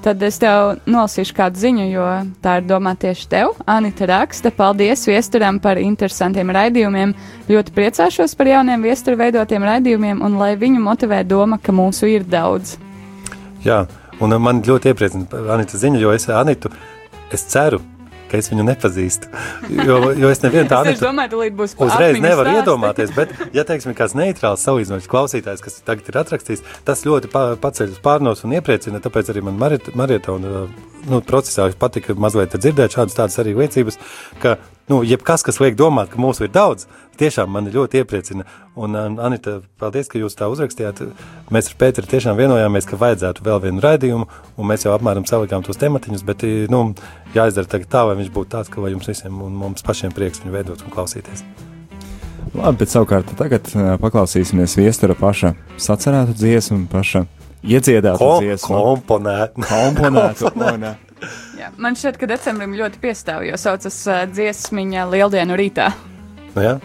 [0.03, 2.07] tad es tev nolasīšu kādu ziņu, jo
[2.43, 3.53] tā ir domāta tieši tev.
[3.69, 7.15] Anita raksta, paldies viesturam par interesantiem raidījumiem.
[7.51, 12.27] Ļoti priecāšos par jauniem viesturu veidotiem raidījumiem un lai viņu motivē doma, ka mūsu ir
[12.27, 12.77] daudz.
[13.63, 13.85] Jā,
[14.19, 16.71] un man ļoti iepriecina Anita ziņa, jo es Anitu,
[17.31, 17.79] es ceru,
[18.33, 19.29] ka es viņu nepazīstu.
[19.85, 22.63] Jo, jo es nevienu tādu Es domāju, tūlīt būs Uzreiz atmiņas nevar stāsti.
[22.63, 27.45] iedomāties, bet, ja teiksim, kāds neitrāls salīdzinošs klausītājs, kas tagad ir atrakstījis, tas ļoti pa,
[27.61, 29.03] paceļ uz pārnos un iepriecina.
[29.03, 33.99] Tāpēc arī man Marieta un nu, procesā patika mazliet dzirdēt šādas tādas arī liecības,
[34.41, 34.57] ka
[34.91, 36.87] nu, jebkas, kas liek domāt, ka mūsu ir daudz,
[37.19, 38.45] tiešām mani ļoti iepriecina.
[38.75, 41.03] Un, um, Anita, paldies, ka jūs tā uzrakstījāt.
[41.53, 45.65] Mēs ar Pēteru tiešām vienojāmies, ka vajadzētu vēl vienu raidījumu, un mēs jau apmēram salikām
[45.65, 46.85] tos tematiņus, bet nu,
[47.37, 50.43] jāizdara tagad tā, lai viņš būtu tāds, ka lai jums visiem un mums pašiem prieks
[50.43, 51.45] viņu veidot un klausīties.
[52.53, 57.23] Labi, bet savukārt tagad uh, paklausīsimies viestura paša sacerētu dziesmu, paša
[57.63, 58.75] iedziedātu Ko- dziesmu.
[58.75, 59.63] komponētu.
[59.69, 60.51] Komponētu.
[60.59, 61.02] uh,
[61.59, 65.91] Jā, man šķiet, ka decembrim ļoti piestāv, jo saucas uh, dziesmiņa Lieldienu rītā.
[66.53, 66.79] Nu, jā.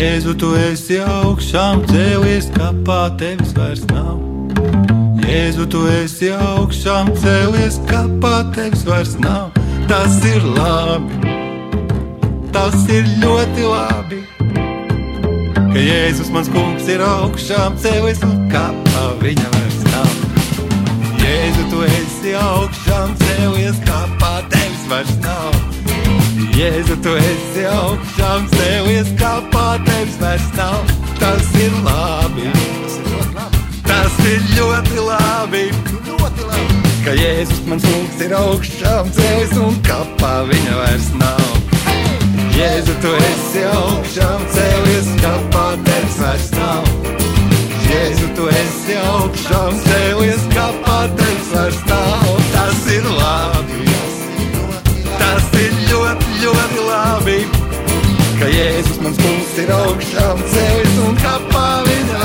[0.00, 4.20] Jēzu, tu esi augšām cēlies, kapā tevis vairs nav.
[5.26, 9.52] Jēzu, tu esi augšām cēlies, kapā tevis vairs nav.
[9.90, 11.29] Tas ir labi,
[12.52, 14.20] tas ir ļoti labi.
[15.70, 20.14] Ka Jēzus mans kungs ir augšām cēlies un kapā viņa vairs nav.
[21.20, 25.60] Jēzu, tu esi augšām cēlies, kapā tevis vairs nav.
[26.58, 30.94] Jēzu, tu esi augšām cēlies, kapā tevis vairs nav.
[31.20, 32.50] Tas ir labi.
[33.86, 35.64] Tas ir ļoti labi.
[36.10, 36.82] Ļoti labi.
[37.06, 41.69] Ka Jēzus mans kungs ir augšām cēlis un kapā viņa vairs nav.
[42.60, 46.90] Jēzu, tu esi augšām cēlies, kapā tevis vairs nav.
[47.86, 52.28] Jēzu, tu esi augšām cēlies, kapā tevis vairs nav.
[52.52, 53.80] Tas ir labi,
[55.16, 57.40] tas ir ļoti, ļoti labi.
[58.42, 62.20] Ka Jēzus mans kungs ir augšām cēlies un kapā viņa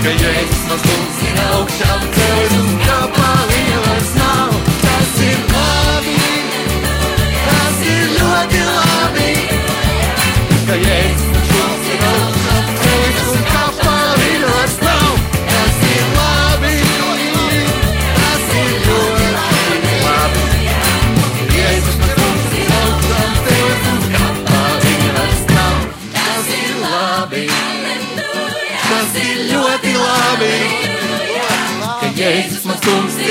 [0.00, 2.19] Ka Jēzus mans kungs ir augšām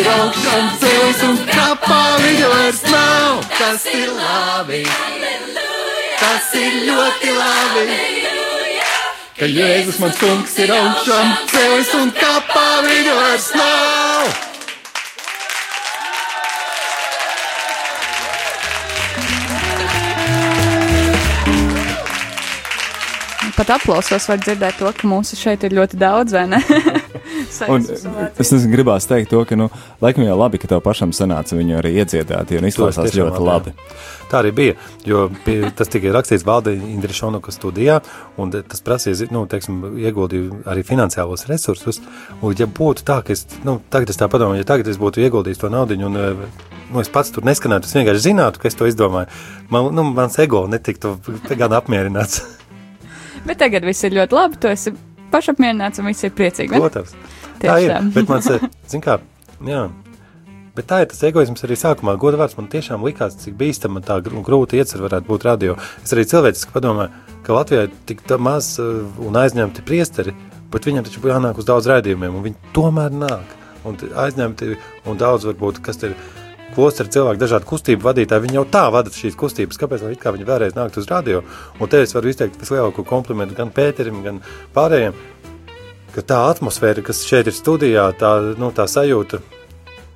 [0.09, 3.39] augšām cēlis un kapā viņa vairs nav.
[3.59, 4.81] Tas ir labi,
[6.19, 7.87] tas ir ļoti labi,
[9.39, 14.37] ka Jēzus mans kungs ir augšām cēlis un kapā viņa vairs nav.
[23.59, 26.61] Pat aplausos var dzirdēt to, ka mūsu šeit ir ļoti daudz, vai ne?
[27.69, 29.69] Un es nezinu, gribās teikt to, ka, nu,
[30.03, 33.73] laikam jau labi, ka tev pašam sanāca viņu arī iedziedāt, jo nu, izklausās ļoti labi.
[34.29, 34.75] Tā arī bija,
[35.09, 37.97] jo pie, tas tika rakstīts Valde Indrišonuka studijā,
[38.39, 42.01] un tas prasīja, nu, teiksim, ieguldīju arī finansiālos resursus,
[42.45, 45.25] un ja būtu tā, ka es, nu, tagad es tā padomāju, ja tagad es būtu
[45.25, 48.77] ieguldījis to naudiņu, un, eh, nu, es pats tur neskanētu, es vienkārši zinātu, ka es
[48.77, 49.33] to izdomāju,
[49.73, 51.17] man, nu, mans ego netiktu
[51.49, 52.43] gan apmierināts.
[53.47, 54.93] Bet tagad viss ir ļoti labi, tu esi
[55.33, 56.73] pašapmierināts un viss ir priecīgi.
[56.75, 57.37] vai ne?
[57.63, 57.95] Tā ir.
[58.15, 58.45] Bet man,
[58.89, 59.19] zin kā,
[59.67, 59.87] jā.
[60.77, 62.13] Bet tā ir tas egoisms arī sākumā.
[62.21, 65.75] Goda vārds man tiešām likās, cik bīstama tā gr- un grūta iecer varētu būt radio.
[66.05, 67.11] Es arī cilvēciski padomāju,
[67.43, 70.35] ka Latvijā ir tik maz uh, un aizņemti priesteri,
[70.71, 73.55] bet viņam taču jānāk uz daudz raidījumiem, un viņi tomēr nāk.
[73.87, 74.75] Un aizņemti
[75.07, 76.15] un daudz varbūt, kas ir
[76.75, 79.79] klosteri cilvēki, dažādi kustību vadītāji, viņi jau tā vada šīs kustības.
[79.81, 81.41] Kāpēc lai kā viņi vēlreiz nākt uz radio?
[81.79, 84.41] Un te es varu izteikt vislielāko komplimentu gan Pēterim, gan
[84.75, 85.17] pārējiem,
[86.19, 89.39] ka tā atmosfēra, kas šeit ir studijā, tā, nu, tā sajūta,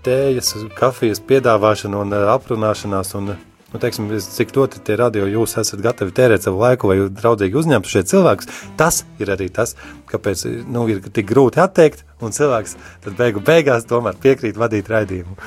[0.04, 3.14] tējas, kafijas piedāvāšana un uh, aprunāšanās.
[3.20, 3.32] Un,
[3.72, 7.94] nu, teiksim, cik ļoti tie radio jūs esat gatavi tērēt savu laiku, lai draudzīgi uzņemtu
[7.94, 9.78] šie cilvēkus, tas ir arī tas,
[10.12, 12.76] kāpēc nu, ir tik grūti atteikt, un cilvēks
[13.06, 15.40] tad beigu beigās tomēr piekrīt vadīt raidījumu.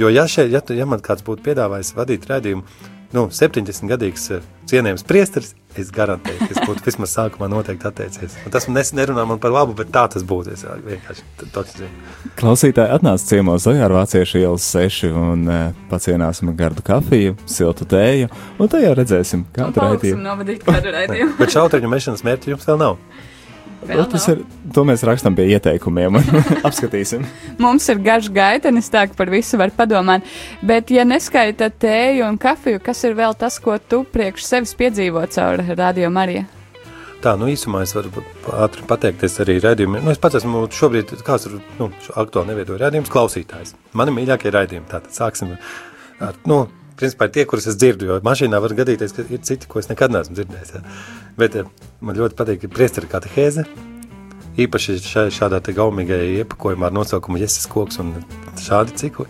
[0.00, 2.68] Jo, ja, šeit, ja, ja man kāds būtu piedāvājis vadīt raidījumu,
[3.16, 8.36] nu, 70 gadīgs eh, cienījams priesteris, es garantēju, ka es būtu vismaz sākumā noteikti atteicies.
[8.46, 10.54] Un tas nes, nerunā man par labu, bet tā tas būtu.
[10.54, 11.90] Es vienkārši t- toks zinu.
[12.38, 18.70] Klausītāji atnāca ciemos ar Vāciešu ielas seši un uh, pacienāsim gardu kafiju, siltu tēju, un
[18.70, 20.22] tajā redzēsim, kādu raidījumu.
[21.38, 22.98] Bet šauteņu mešanas mērķi jums vēl nav.
[23.86, 24.42] Vēl Tas ir,
[24.74, 26.30] to mēs rakstam pie ieteikumiem un
[26.68, 27.24] apskatīsim.
[27.62, 30.26] Mums ir garš gaitenis, tā ka par visu var padomāt.
[30.66, 35.24] Bet, ja neskaita tēju un kafiju, kas ir vēl tas, ko tu priekš sevis piedzīvo
[35.32, 36.46] caur Radio Mariju?
[37.20, 38.22] Tā, nu īsumā es varu
[38.64, 40.06] ātri pateikties arī raidījumiem.
[40.06, 43.74] Nu, es pats esmu šobrīd, kāds ir nu, aktuāli nevietoju raidījums, klausītājs.
[44.00, 45.52] Mani mīļākie raidījumi, tātad sāksim
[46.24, 46.62] ar, nu,
[47.00, 49.88] principā ir tie, kurus es dzirdu, jo mašīnā var gadīties, ka ir citi, ko es
[49.90, 50.74] nekad neesmu dzirdējis.
[50.76, 50.82] Ja.
[51.40, 51.70] Bet eh,
[52.04, 53.64] man ļoti patīk priesteri katehēze,
[54.60, 58.14] īpaši šai, šādā gaumīgajā iepakojumā ar nosaukumu Jēzus koks un
[58.60, 59.26] šādi cikli.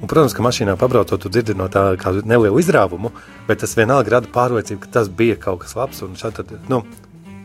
[0.00, 3.10] Un, protams, ka mašīnā pabraucot, tu dzirdi no tā kādu nelielu izrāvumu,
[3.48, 6.00] bet tas vienalga rada pārliecību, ka tas bija kaut kas labs.
[6.06, 6.80] Un šādi, nu,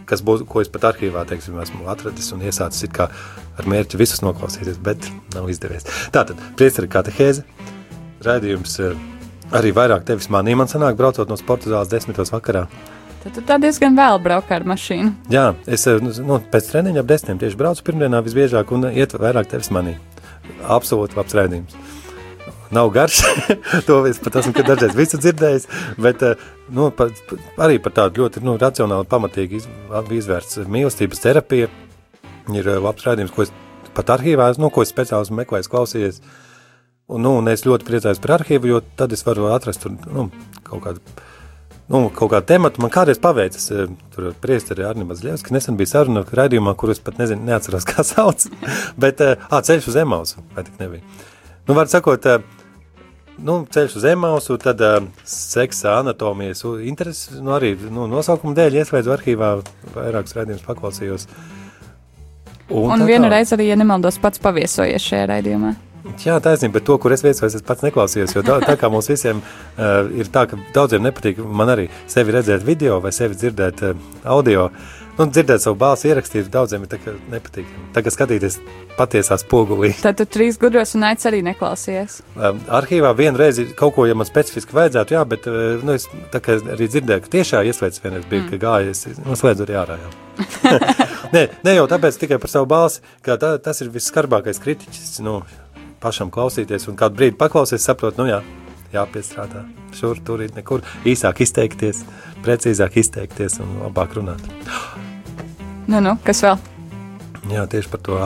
[0.08, 4.80] kas būs, ko es pat arhīvā teiksim, esmu atradis un iesācis ar mērķi visus noklausīties,
[4.84, 5.88] bet nav izdevies.
[6.16, 7.44] Tātad, priecari katehēze,
[8.24, 8.96] rādījums eh,
[9.56, 12.66] arī vairāk tevis manī man sanāk, braucot no sporta zāles desmitos vakarā.
[13.26, 15.12] Tad tu tā diezgan vēl brauc ar mašīnu.
[15.34, 19.50] Jā, es eh, nu, pēc treniņa ap desmitiem tieši braucu pirmdienā visbiežāk un iet vairāk
[19.50, 19.96] tevis manī.
[20.70, 21.80] Absolūti labs redzējums.
[22.76, 23.24] Nav garš,
[23.88, 25.66] to es pat esmu dažreiz visu dzirdējis,
[26.02, 27.10] bet eh, nu, pa,
[27.66, 29.68] arī par tādu ļoti nu, racionāli, pamatīgi iz,
[30.20, 31.70] izvērts mīlestības terapija
[32.54, 33.54] ir eh, labs redzējums, ko es
[33.96, 36.22] pat arhīvā, nu, ko es speciāli esmu meklējis, klausījies.
[37.06, 40.30] Un, nu, un es ļoti priecājos par arhīvu, jo tad es varu atrast tur, nu,
[40.66, 41.04] kaut kādu
[41.92, 42.82] nu, kaut kādu tematu.
[42.82, 47.46] Man kādreiz paveicis, eh, tur priesteri Arni Mazļevski, nesen bija saruna raidījumā, kurus pat nezinu,
[47.46, 48.48] neatceros, kā sauc,
[48.98, 51.06] bet, ā, ceļš uz Emausu, vai tik nebija.
[51.68, 52.26] Nu, var sakot,
[53.38, 54.82] nu, ceļš uz Emausu, tad
[55.30, 59.56] seksa anatomijas intereses, nu, arī nu, nosaukuma dēļ ieslēdzu arhīvā,
[59.94, 61.30] vairākus raidījumus paklausījos.
[62.66, 65.76] Un, un vienu reizi arī, ja nemaldos, pats paviesojies šajā raidījumā.
[66.22, 68.36] Jā, taisnība, bet to, kur es viesojos, es pats neklausījos.
[68.36, 72.36] Jo tā, tā kā mums visiem uh, ir tā, ka daudziem nepatīk man arī sevi
[72.36, 74.70] redzēt video vai sevi dzirdēt uh, audio.
[75.16, 77.68] Nu, dzirdēt savu balsi, ierakstīt, daudziem ir nepatīk.
[77.96, 78.58] Tagad skatīties
[78.98, 79.94] patiesā spogulī.
[80.04, 82.20] Tad tu trīs gudros un aicis arī neklausies.
[82.36, 86.10] Um, arhīvā vienu reizi kaut ko, ja man specifiski vajadzētu, jā, bet uh, nu, es
[86.36, 88.52] arī dzirdēju, ka tiešā ieslēdz vienreiz bija, mm.
[88.52, 90.00] ka gājies, nu, slēdz arī ārā.
[91.36, 95.40] nē, ne jau tāpēc tikai par savu balsi, ka tā, tas ir visskarbākais kritiķis, nu,
[96.02, 98.42] pašam klausīties un kādu brīdi paklausies, saprot, nu jā,
[98.96, 99.66] jāpiestrādā.
[99.96, 102.04] Šur, tur ir nekur īsāk izteikties,
[102.46, 104.44] precīzāk izteikties un labāk runāt.
[105.88, 106.58] Nu, nu, kas vēl?
[107.52, 108.18] Jā, tieši par to,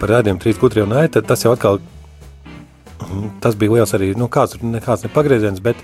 [0.00, 1.78] par rādījumu trīs gudri un aita, tas jau atkal,
[3.44, 5.78] tas bija liels arī, nu, kāds, nekāds nepagrieziens, bet,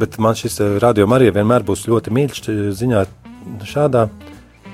[0.00, 2.42] bet man šis rādījuma arī vienmēr būs ļoti mīļš
[2.80, 3.04] ziņā
[3.68, 4.08] šādā,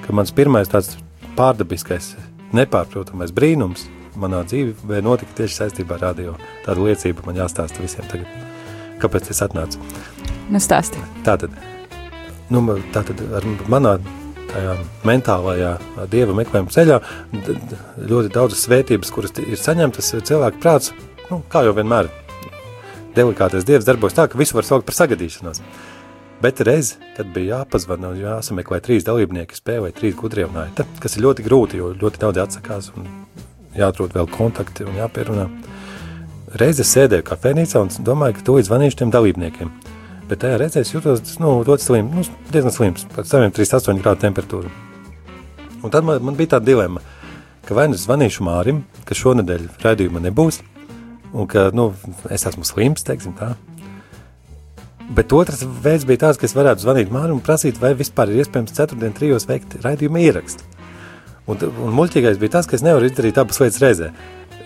[0.06, 0.94] ka mans pirmais tāds
[1.36, 2.14] pārdabiskais,
[2.54, 3.88] nepārprotamais brīnums
[4.20, 6.36] manā dzīvē notika tieši saistībā ar radio.
[6.66, 8.28] Tāda liecība man jāstāsta visiem tagad.
[9.02, 9.80] Kāpēc tas atnāca?
[10.50, 11.02] Nu, stāsti.
[11.26, 11.52] Tātad,
[12.54, 12.62] nu,
[12.94, 13.96] tātad ar manā
[14.50, 15.72] tajā mentālajā
[16.12, 17.00] dieva meklējuma ceļā
[18.08, 20.94] ļoti daudzas svētības, kuras ir saņemtas cilvēku prāts,
[21.30, 22.08] nu, kā jau vienmēr.
[23.16, 25.62] Delikātais dievs darbojas tā, ka visu var saukt par sagadīšanos.
[26.42, 31.16] Bet reiz, kad bija jāpazvana un jāsameklē trīs dalībnieki spēlē trīs gudrie un aita, kas
[31.16, 33.08] ir ļoti grūti, jo ļoti daudz atsakās un
[33.78, 35.48] jāatrod vēl kontakti un jāpierunā.
[36.60, 39.74] Reiz es sēdēju kafejnīcā un domāju, ka to izvanīšu tiem dalībniekiem–
[40.26, 44.72] Bet tajā reizē es jutos nu, slims, nu, diezgan slims, pēc saviem 38 grādu temperatūru.
[45.86, 47.02] Un tad man, man bija tā dilemma,
[47.66, 50.58] ka vai nu zvanīšu Mārim, ka šonadēļ raidījuma nebūs,
[51.30, 51.92] un ka nu,
[52.34, 53.52] es esmu slims, teiksim tā.
[55.14, 58.42] Bet otrs veids bija tāds, ka es varētu zvanīt Mārim un prasīt, vai vispār ir
[58.42, 60.66] iespējams ceturtdien trijos veikt raidījuma ierakstu.
[61.46, 64.10] Un, un muļķīgais bija tas, ka es nevaru izdarīt abas lietas reizē.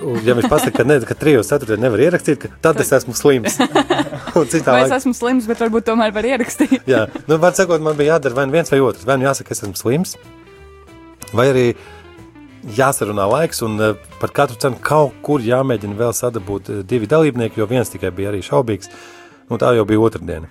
[0.01, 3.59] Un, ja viņš pasaka, ka, ne, ka trijos ceturtdien nevar ierakstīt, tad es esmu slims.
[4.65, 6.87] Vai es esmu slims, bet varbūt tomēr var ierakstīt.
[6.93, 9.05] jā, nu, var sakot, man bija jādara vai nu viens vai otrs.
[9.09, 10.15] Vai nu jāsaka, es esmu slims,
[11.37, 11.67] vai arī
[12.77, 17.61] jāsarunā laiks, un uh, par katru cenu kaut kur jāmēģina vēl sadabūt uh, divi dalībnieki,
[17.61, 18.89] jo viens tikai bija arī šaubīgs,
[19.53, 20.49] un tā jau bija otrdiena.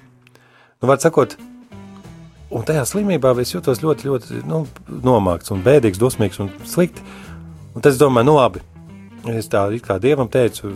[0.79, 1.37] Nu, var sakot,
[2.49, 7.05] un tajā slimībā es jūtos ļoti, ļoti nu, nomākts un bēdīgs, dosmīgs un slikti.
[7.75, 8.63] Un tad es domāju, nu labi,
[9.27, 10.71] Es tā kā dievam teicu,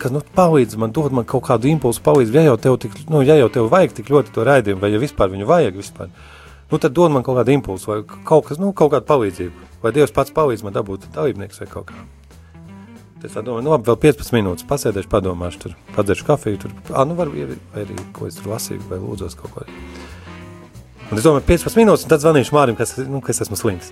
[0.00, 3.22] ka nu, palīdz man, dod man kaut kādu impulsu, palīdz, ja jau tev, tik, nu,
[3.24, 6.10] ja jau tev vajag tik ļoti to raidījumu, vai ja vispār viņu vajag vispār,
[6.70, 7.98] nu, tad dod man kaut kādu impulsu, vai
[8.28, 11.92] kaut kas, nu, kaut kādu palīdzību, vai Dievs pats palīdz man dabūt dalībnieks vai kaut
[11.92, 12.04] kā.
[13.20, 17.16] Es domāju, nu, labi, vēl 15 minūtes pasēdēšu, padomāšu, tur padzeršu kafiju, tur, ah, nu,
[17.16, 19.68] var, vai arī, ko es tur lasīju, vai lūdzos kaut ko.
[21.10, 23.88] Un es domāju, 15 minūtes, un tad zvanīšu Mārim, kas, nu, ka es esmu slims.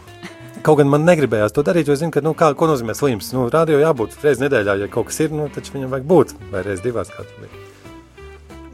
[0.63, 3.33] Kaut gan man negribējās to darīt, jo es zinu, ka, nu, kā, ko nozīmē slims.
[3.35, 6.63] Nu, radio jābūt reizē nedēļā, ja kaut kas ir, nu, taču viņam vajag būt, vai
[6.67, 7.65] reizē divās tur bija.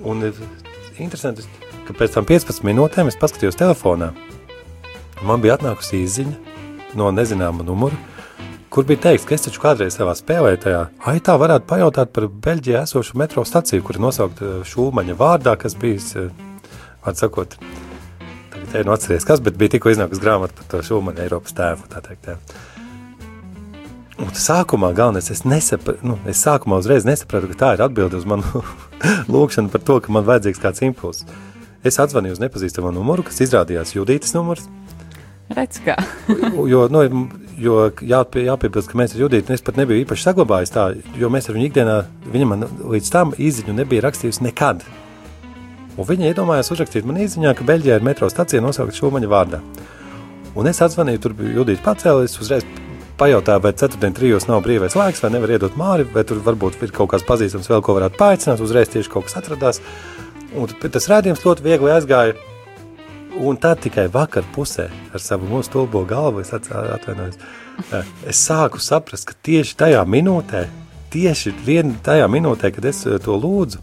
[0.05, 0.36] Un ir
[1.01, 1.47] interesanti,
[1.88, 4.11] ka pēc tam 15 minūtēm es paskatījos telefonā.
[5.24, 7.97] Man bija atnākusi īziņa no nezināma numura,
[8.68, 10.82] kur bija teikts, ka es taču kādreiz savā spēlētajā
[11.14, 16.12] aitā varētu pajautāt par Beļģijā esošu metro staciju, kur ir nosaukta Šulmaņa vārdā, kas bijis,
[17.07, 17.57] vārds sakot,
[18.73, 22.33] te nu atceries, kas, bija tikko iznākusi grāmata par to Šulmanu Eiropas tēvu, tā teikt,
[22.33, 22.39] jā.
[24.23, 28.27] Un sākumā galvenais, es nesapratu, nu, es sākumā uzreiz nesapratu, ka tā ir atbilde uz
[28.31, 28.63] manu
[29.35, 31.27] lūkšanu par to, ka man vajadzīgs kāds impulss.
[31.85, 34.69] Es atzvanīju uz nepazīstamo numuru, kas izrādījās Judītas numurs.
[35.55, 35.99] Redz kā.
[36.73, 37.03] jo, nu,
[37.61, 40.87] jo jāpie, jāpiebilst, ka mēs ar Judītu, nu, es pat nebiju īpaši saglabājis tā,
[41.19, 41.97] jo mēs ar viņu ikdienā,
[42.33, 44.87] viņa man līdz tam izziņu nebija rakstījusi nekad.
[45.95, 49.61] Un viņa iedomājās uzrakstīt man īsiņā, ka Beļģijā ir metro stacija nosaukta Šumaņa vārdā.
[50.59, 52.66] Un es atzvanīju, tur bija Judita pacēlis, uzreiz
[53.18, 56.95] pajautāju, vai ceturtdien trijos nav brīvais laiks, vai nevar iedot māri, vai tur varbūt ir
[56.95, 59.80] kaut kāds pazīstams vēl, ko varētu paaicināt, uzreiz tieši kaut kas atradās.
[60.55, 62.34] Un tas rādījums ļoti viegli aizgāja.
[63.34, 67.38] Un tad tikai vakar pusē ar savu mūsu stulbo galvu es atvainojos.
[68.30, 70.68] Es sāku saprast, ka tieši tajā minūtē,
[71.11, 73.82] tieši vien tajā minūtē, kad es to lūdzu,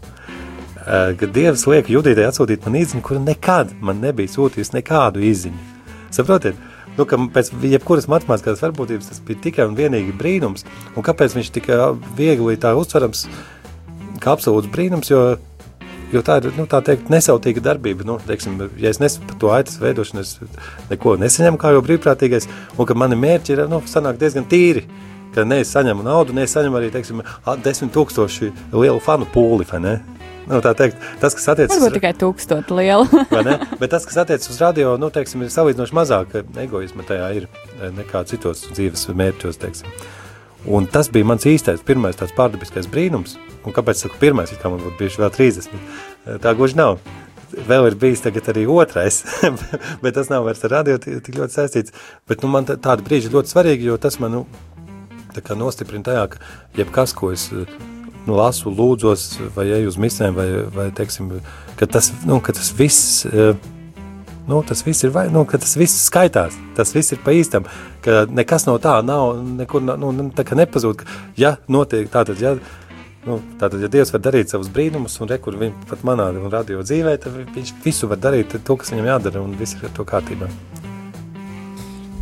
[0.82, 5.70] kad Dievs liek Judītai atsūtīt man īziņu, kura nekad man nebija sūtījusi nekādu īziņu.
[6.12, 6.58] Saprotiet,
[6.98, 10.66] nu, ka pēc jebkuras matemātiskās varbūtības tas bija tikai un vienīgi brīnums,
[10.96, 11.70] un kāpēc viņš tik
[12.18, 13.28] viegli tā uztverams
[14.22, 15.24] kā absolūts brīnums, jo
[16.12, 18.04] Jo tā ir nu, tā teikt, nesautīga darbība.
[18.04, 20.34] Nu, teiksim, ja es nesaku par to aitas veidošanu, es
[20.90, 23.80] neko nesaņemu kā jau brīvprātīgais, un ka mani mērķi ir nu,
[24.20, 24.84] diezgan tīri.
[25.32, 27.22] Ka ne es saņemu naudu, ne es saņemu arī teiksim,
[27.64, 29.64] desmit tūkstoši lielu fanu pūli.
[30.48, 33.06] Nu, tā teikt, tas, kas attiecas uz tikai tūkstošu lielu.
[33.30, 36.34] Bet tas, kas attiecas uz radio, nu, teiksim, ir salīdzinoši mazāk
[36.64, 37.46] egoisma tajā ir
[37.94, 39.60] nekā citos dzīves mērķos.
[39.62, 39.92] Teiksim.
[40.66, 43.36] Un tas bija mans īstais, pirmais tāds pārdabiskais brīnums.
[43.66, 45.78] Un kāpēc saku pirmais, kā man būtu bijuši vēl 30?
[46.42, 46.98] Tā gluži nav.
[47.52, 49.20] Vēl ir bijis tagad arī otrais,
[50.02, 51.94] bet tas nav vairs ar radio tik ļoti saistīts.
[52.30, 54.44] Bet nu, man tāda brīža ļoti svarīga, jo tas man nu,
[55.58, 57.66] nostiprina tajā, ka jebkas, ko es nu,
[58.26, 61.30] lasu, lūdzos, vai eju uz misēm, vai, vai teiksim,
[61.78, 63.24] ka tas, nu, ka tas viss.
[64.42, 67.62] Nu, tas viss ir, vai, nu, tas viss skaitās, tas viss ir pa īstam,
[68.02, 72.56] ka nekas no tā nav, nekur, nu, tā kā nepazūd, ka, ja notiek tātad, ja,
[73.22, 76.82] Nu, tātad, ja Dievs var darīt savus brīnumus, un rekur viņa pat manā un radio
[76.82, 80.08] dzīvē, tad viņš visu var darīt, to, kas viņam jādara, un viss ir ar to
[80.08, 80.50] kārtībā.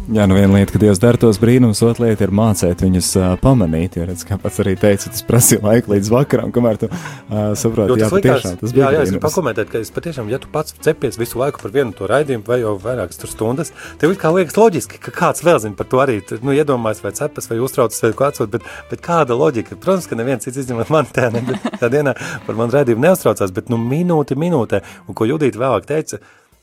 [0.08, 3.26] Jā, nu viena lieta, ka Dievs dara tos brīnumus, otra lieta ir mācīt viņus uh,
[3.38, 3.98] pamanīt.
[3.98, 8.00] Jo, redz, kā pats arī teica, tas prasīja laiku līdz vakaram, kamēr tu uh, saproti,
[8.00, 8.88] jā, patiešām tas bija.
[8.88, 11.74] Jā, jā, es gribu pakomentēt, ka es patiešām, ja tu pats cepies visu laiku par
[11.76, 13.70] vienu to raidījumu vai jau vairākas tur stundas,
[14.02, 17.46] tev kā liekas loģiski, ka kāds vēl zina par to arī, nu, iedomājas vai cepas
[17.52, 19.78] vai uztraucas vai ko atsūt, bet, bet kāda loģika?
[19.78, 21.44] Protams, ka neviens cits izņemot man tā, ne,
[21.76, 22.16] tā dienā
[22.48, 26.18] par manu raidījumu neuztraucās, bet nu minūti minūtē, un ko Judīta vēlāk teica,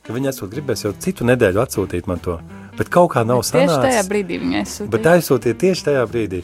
[0.07, 2.37] ka viņa esot gribēs jau citu nedēļu atsūtīt man to.
[2.77, 3.75] Bet kaut kā nav sanācis.
[3.75, 4.93] Tieši tajā brīdī viņa aizsūtīja.
[4.93, 6.41] Bet aizsūtīja tieši tajā brīdī.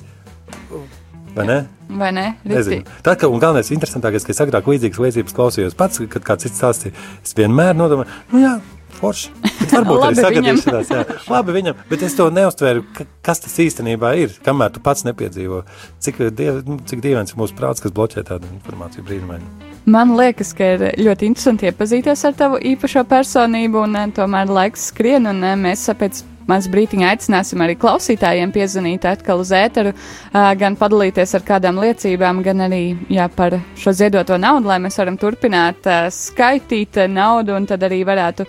[1.34, 1.58] Vai ne?
[1.90, 2.26] Vai ne?
[2.46, 2.86] Nezinu.
[3.06, 6.94] Tā kā, galvenais, interesantākais, ka es agrāk līdzīgas liecības klausījos pats, kad kāds cits stāstīja,
[7.26, 8.54] es vienmēr nodomāju, nu jā,
[9.00, 9.34] forši.
[9.72, 11.04] Varbūt arī sagadīšanās, jā.
[11.34, 15.64] Labi viņam, bet es to neuztvēru, ka, kas tas īstenībā ir, kamēr tu pats nepiedzīvo.
[16.06, 19.73] Cik, diev, nu, cik dīvains ir mūsu prāts, kas bloķē tādu informāciju brīnumainu.
[19.86, 24.88] Man liekas, ka ir ļoti interesanti iepazīties ar tavu īpašo personību, un eh, tomēr laiks
[24.94, 30.50] skrien, un eh, mēs pēc maz brītiņa aicināsim arī klausītājiem piezvanīt atkal uz ēteru, uh,
[30.60, 35.16] gan padalīties ar kādām liecībām, gan arī jā, par šo ziedoto naudu, lai mēs varam
[35.20, 38.44] turpināt skaitīt naudu un tad arī varētu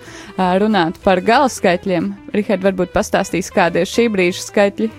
[0.59, 2.11] runāt par galaskaitļiem.
[2.35, 4.91] Rihard, varbūt pastāstīs, kādi ir šī brīža skaitļi.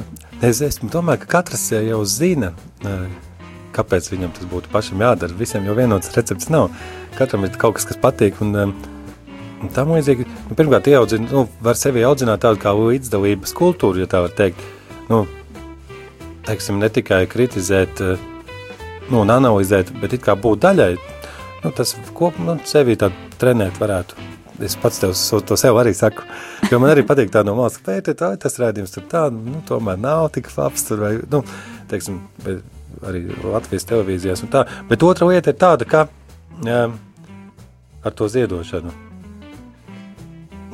[0.47, 2.53] es esmu domāju, ka katrs jau zina,
[3.75, 5.37] kāpēc viņam tas būtu pašam jādara.
[5.39, 6.71] Visiem jau vienots recepts nav.
[7.19, 8.39] Katram ir kaut kas, kas patīk.
[8.45, 8.55] Un,
[9.61, 14.11] un tam līdzīgi, nu, pirmkārt, ieaudzina, nu, var sevi audzināt tādu kā līdzdalības kultūru, ja
[14.11, 14.63] tā var teikt.
[15.11, 15.25] Nu,
[16.51, 18.23] teiksim, ne tikai kritizēt eh,
[19.11, 20.91] nu, un analizēt, bet kā būt daļai,
[21.63, 24.29] nu, tas kopumā nu, sevi trenēt varētu.
[24.61, 25.15] Es pats tev
[25.49, 26.27] to sev arī saku,
[26.69, 29.63] jo man arī patīk tā no malas, ka pētē, tā, tas rādījums tur tā, nu,
[29.69, 31.41] tomēr nav tik labs tur, vai, nu,
[31.89, 32.19] teiksim,
[33.09, 34.67] arī Latvijas televīzijās un tā.
[34.91, 36.05] Bet otra lieta ir tāda, ka
[36.67, 36.83] jā,
[38.05, 38.93] ar to ziedošanu,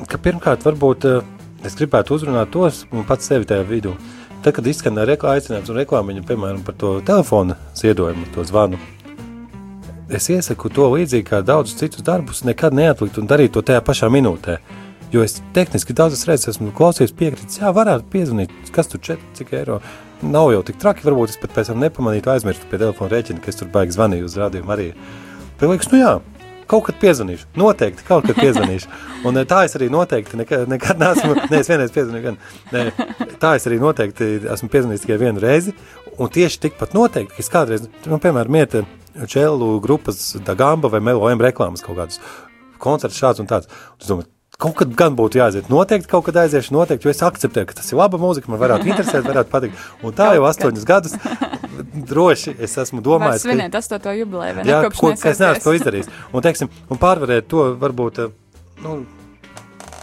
[0.07, 1.33] ka pirmkārt varbūt eh,
[1.67, 5.79] es gribētu uzrunāt tos un pats sevi tajā vidū, uh, Tad, kad reklāmas aicinājums un
[5.81, 8.79] reklāmiņa, piemēram, par to telefona ziedojumu, to zvanu,
[10.09, 14.11] es iesaku to līdzīgi kā daudzus citus darbus, nekad neatlikt un darīt to tajā pašā
[14.13, 14.59] minūtē.
[15.11, 19.53] Jo es tehniski daudzas reizes esmu klausījies, piekritis, jā, varētu piezvanīt, kas tur četri, cik
[19.55, 19.79] eiro.
[20.21, 23.51] Nav jau tik traki, varbūt es pat pēc tam nepamanītu, aizmirstu pie telefona rēķina, ka
[23.53, 24.89] es tur baigi zvanīju uz rādījumu arī.
[25.59, 26.13] Bet liekas, nu jā,
[26.69, 27.49] kaut kad piezvanīšu.
[27.59, 28.91] Noteikti kaut kad piezvanīšu.
[29.27, 31.35] Un eh, tā es arī noteikti nekad, nekad neesmu.
[31.51, 32.25] Nē, es vienreiz piezvanīju.
[32.27, 32.39] Gan,
[32.73, 35.75] ne, tā es arī noteikti esmu piezvanījis tikai vienu reizi.
[36.17, 38.79] Un tieši tikpat noteikti, ka es kādreiz, nu, piemēram, iet
[39.29, 42.19] Čelu grupas Dagamba vai Melo M reklāmas kaut kādus
[42.81, 43.69] koncertus šāds un tāds.
[43.97, 45.67] Un es domāju, Kaut kad gan būtu jāaiziet.
[45.69, 48.89] Noteikti kaut kad aiziešu, noteikti, jo es akceptēju, ka tas ir laba mūzika, man varētu
[48.89, 49.83] interesēt, varētu patikt.
[50.01, 51.13] Un tā jau astoņus gadus
[52.09, 53.45] droši es esmu domājis.
[53.45, 54.71] Svinēt astoto jubileju, vai ne?
[54.71, 56.09] Jā, Kopš ko, ka es neesmu to izdarījis.
[56.31, 58.95] Un, teiksim, un pārvarēt to varbūt, eh, nu,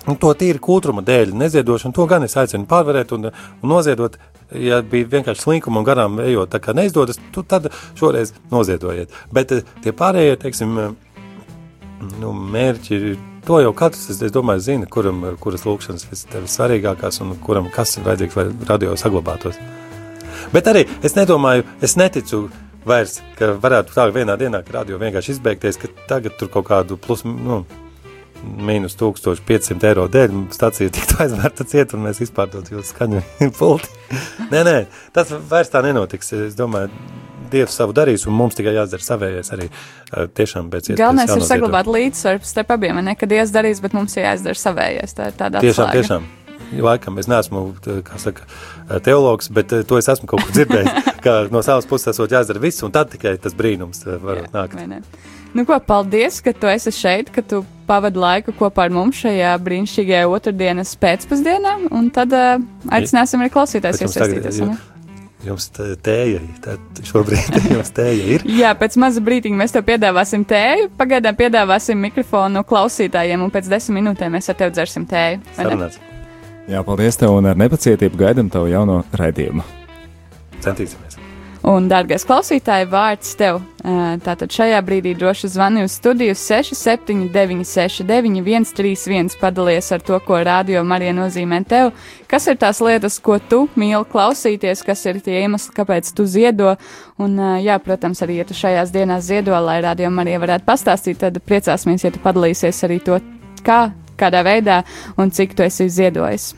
[0.07, 4.23] nu, to tīri kultūruma dēļ, neziedošanu, to gan es aicinu pārvarēt un, un noziedot.
[4.55, 9.11] Ja bija vienkārši slinkuma un garām ejot, tā kā neizdodas, tu tad šoreiz noziedojiet.
[9.35, 11.23] Bet eh, tie pārējie, teiksim, eh,
[12.21, 13.17] nu, mērķi,
[13.47, 17.97] to jau katrs, es, es domāju, zina, kuram, kuras lūkšanas tev svarīgākās un kuram kas
[17.99, 19.61] ir vajadzīgs, lai radio saglabātos.
[20.53, 22.49] Bet arī es nedomāju, es neticu
[22.89, 26.99] vairs, ka varētu tā vienā dienā, ka radio vienkārši izbeigties, ka tagad tur kaut kādu
[27.01, 27.63] plus, nu,
[28.45, 33.23] mīnus 1500 eiro dēļ stācija tiktu aizvērta ciet un mēs izpārdot jūsu skaņu
[33.59, 33.93] pulti.
[34.53, 34.77] nē, nē,
[35.17, 36.33] tas vairs tā nenotiks.
[36.49, 36.93] Es domāju,
[37.55, 39.71] Dievs savu darīs, un mums tikai jāizdara savējais arī
[40.11, 41.03] tiešām pēc iespējas.
[41.03, 45.17] Galvenais ir saglabāt līdzsvaru starp abiem, ne kad Dievs darīs, bet mums ir jāizdara savējais.
[45.17, 46.01] Tā ir tāda Tiešām, atslēga.
[46.03, 46.33] tiešām.
[46.85, 47.67] Laikam es neesmu
[48.19, 48.47] saka,
[49.05, 51.13] teologs, bet to es esmu kaut kur dzirdējis.
[51.25, 54.77] ka no savas puses esot jāizdara viss, un tad tikai tas brīnums var nākt.
[54.77, 55.01] vai ne?
[55.55, 59.53] Nu, ko, paldies, ka tu esi šeit, ka tu pavadi laiku kopā ar mums šajā
[59.63, 62.57] brīnišķīgajā otrdienas pēcpusdienā, un tad uh,
[62.91, 64.61] aicināsim arī tagad- iesaistīties.
[64.67, 64.77] ne?
[65.45, 68.45] Jums tēja ir, tad šobrīd jums tēja ir.
[68.49, 74.01] Jā, pēc maza brīdiņa mēs tev piedāvāsim tēju, pagaidām piedāvāsim mikrofonu klausītājiem, un pēc desmit
[74.01, 75.43] minūtēm mēs ar tevi dzersim tēju.
[76.71, 79.67] Jā, paldies tev un ar nepacietību gaidam tavu jauno raidījumu.
[80.65, 81.24] Centīsimies.
[81.65, 83.63] Un, dārgais klausītāji, vārds tev.
[84.25, 90.83] Tātad šajā brīdī droši zvani uz studiju 679, 691, 131, padalies ar to, ko radio
[90.85, 91.95] Marija nozīmē tev.
[92.29, 96.75] Kas ir tās lietas, ko tu mīli klausīties, kas ir tie iemesli, kāpēc tu ziedo.
[97.17, 101.41] Un, jā, protams, arī, ja tu šajās dienās ziedo, lai radio Marija varētu pastāstīt, tad
[101.49, 103.17] priecāsimies, ja tu padalīsies arī to,
[103.65, 103.87] kā,
[104.21, 104.83] kādā veidā
[105.17, 106.53] un cik tu esi ziedojis.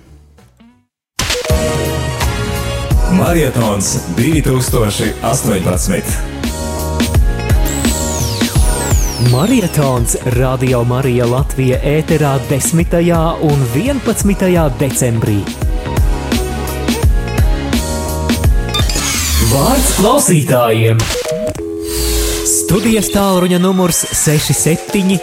[3.19, 6.03] Marietons 2018.
[9.33, 12.97] Marietons Radio Marija Latvija ēterā 10.
[13.41, 14.71] un 11.
[14.79, 15.39] decembrī.
[19.53, 21.01] Vārds klausītājiem!
[22.45, 25.21] Studijas tālruņa numurs 67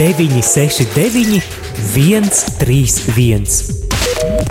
[0.00, 1.42] 969
[1.92, 3.85] 131.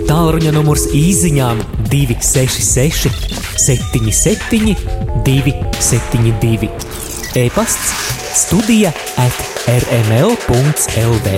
[0.06, 3.10] Tālruņa numurs īsiņām 266
[3.60, 4.76] 77
[5.26, 6.70] 272.
[7.36, 7.92] E-pasts
[8.36, 9.36] studija at
[9.68, 11.36] rml.lv.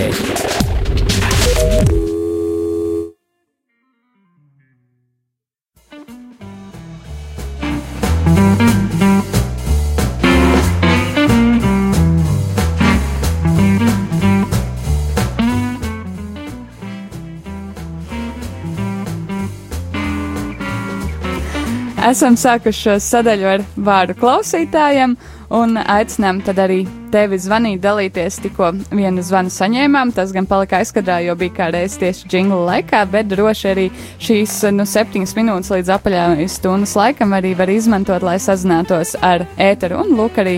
[22.09, 25.11] Esam sākuši šo sadaļu ar vārdu klausītājiem
[25.53, 26.79] un aicinām tad arī
[27.13, 28.39] tevi zvanīt, dalīties.
[28.41, 33.03] Tikko vienu zvanu saņēmām, tas gan palika aizkadrā, jo bija kā reiz tieši jingla laikā,
[33.11, 33.85] bet droši arī
[34.25, 39.99] šīs nu, septiņas minūtes līdz apaļā stundas laikam arī var izmantot, lai sazinātos ar ēteru.
[40.01, 40.55] Un lūk, arī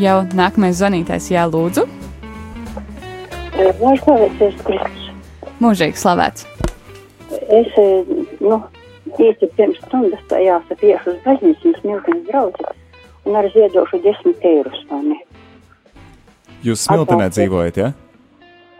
[0.00, 1.84] jau nākamais zvanītājs Jēzus
[4.64, 5.10] Kristus.
[5.60, 6.48] Mūžīgi slavēts!
[7.34, 8.04] Es, eh,
[8.40, 8.62] nu,
[9.20, 12.68] īsi pirms stundas tā jāsaka, iešu uz baznīcu, jums miltens draugi,
[13.24, 15.18] un ar ziedošu desmit eirus, vai ne?
[16.64, 17.40] Jūs smiltenē Atbalstu.
[17.40, 17.92] dzīvojat, ja?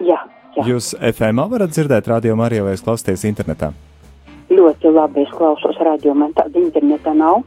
[0.01, 0.21] Jā,
[0.57, 0.67] jā.
[0.73, 3.73] Jūs FM varat dzirdēt radio Mariju vai jūs klausāties internetā?
[4.51, 7.45] Ļoti labi es klausos radio, man tāda interneta nav,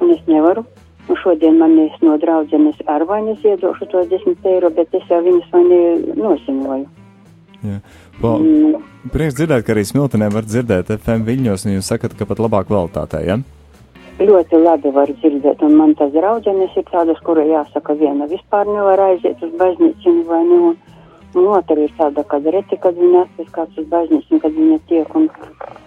[0.00, 0.66] un es nevaru.
[1.08, 5.22] Un šodien man es no draudzenes ar vai neziedošu to desmit eiro, bet es jau
[5.24, 5.78] viņas vai ne
[6.20, 6.88] noziņoju.
[7.64, 7.78] Jā.
[8.20, 8.82] Pa, Mm.
[9.14, 12.66] prieks dzirdēt, ka arī smiltenē var dzirdēt FM viļņos, un jūs sakat, ka pat labāk
[12.66, 13.38] kvalitātē, ja?
[14.18, 18.98] Ļoti labi var dzirdēt, un man tas draudzenes ir tādas, kura jāsaka, viena vispār nevar
[18.98, 20.76] aiziet uz baznīcu vai ne, un,
[21.38, 25.14] un otra ir tāda, kad reti, kad viņa atves kāds uz baznīcu, kad viņa tiek,
[25.14, 25.28] un,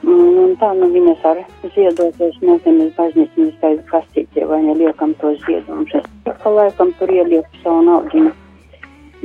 [0.07, 1.41] un, un tā, nu, viņas ar
[1.75, 6.95] ziedoties mūtenes baznīcu, mēs tā kastītie vai ne liekam to ziedumus, es tik pa laikam
[6.99, 8.31] tur ielieku savu naudiņu.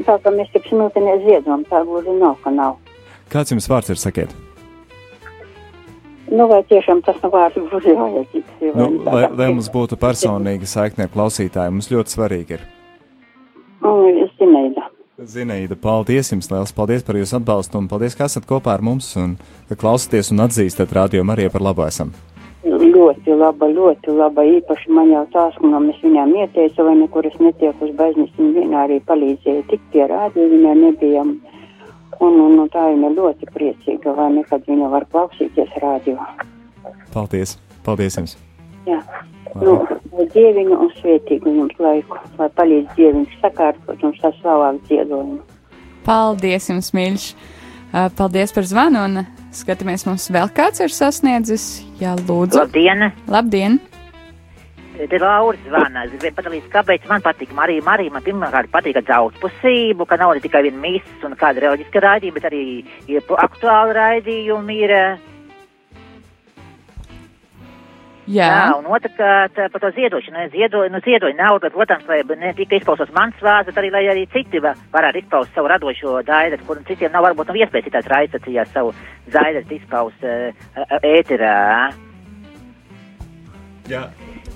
[0.02, 2.74] Tā kā mēs tik smiltenē ziedojam, tā gluži nav, ka nav.
[3.32, 4.34] Kāds jums vārds ir, sakiet?
[6.26, 8.14] Nu, vai tiešām tas nav vārds vai
[8.74, 12.66] Nu, lai, lai mums būtu personīga saikne ar klausītājiem, mums ļoti svarīgi ir.
[13.86, 14.88] Un es Zineida.
[15.16, 19.14] Zineida, paldies jums, liels paldies par jūsu atbalstu un paldies, ka esat kopā ar mums
[19.16, 19.36] un
[19.70, 22.10] ka klausāties un atzīstat radio Mariju par labu esam.
[22.66, 24.42] Ļoti laba, ļoti laba.
[24.58, 28.82] Īpaši man jau tās, ko mēs viņām ieteica, vai nekur es netieku uz baznīcu, viņa
[28.82, 31.24] arī palīdzēja tik pie rādio, viņai nebija
[32.20, 36.16] Un, un, un tā viņa ļoti priecīga, lai nekad viņa var klausīties radio.
[37.12, 37.56] Paldies!
[37.84, 38.36] Paldies jums!
[38.86, 39.00] Jā.
[39.56, 39.78] Nu,
[40.12, 45.40] lai dieviņu un svētīgu jums laiku, lai palīdz dieviņš sakārtot un saslavāk dziedojumu.
[46.06, 47.28] Paldies jums, mīļš!
[48.18, 49.20] Paldies par zvanu un
[49.56, 51.68] skatāmies, mums vēl kāds ir sasniedzis.
[52.02, 52.60] Jā, lūdzu.
[52.64, 53.10] Labdien!
[53.30, 53.78] Labdien!
[54.96, 56.06] Te Laura zvana.
[56.06, 57.84] Es gribēju padalīties, kāpēc man patīk Marija.
[57.84, 62.38] Marija man pirmkārt patīk daudzpusību, ka nav ne tikai viena misija un kāda reliģiska raidījuma,
[62.38, 62.62] bet arī
[63.12, 64.78] ir aktuāli raidījumi.
[64.86, 64.94] Ir,
[68.26, 68.46] Jā.
[68.50, 70.48] Jā, un otrkārt par to ziedošanu.
[70.50, 74.24] Ziedoju, nu, ziedoju naudu, protams, lai ne tikai izpaustos mans vārds, bet arī, lai arī
[74.32, 78.72] citi va- varētu izpaust savu radošo daidu, kur citiem nav varbūt nav iespējas citās raidstacijās
[78.74, 78.90] savu
[79.30, 80.50] daidu izpaust uh,
[81.06, 81.54] ēterā.
[83.86, 84.08] Jā.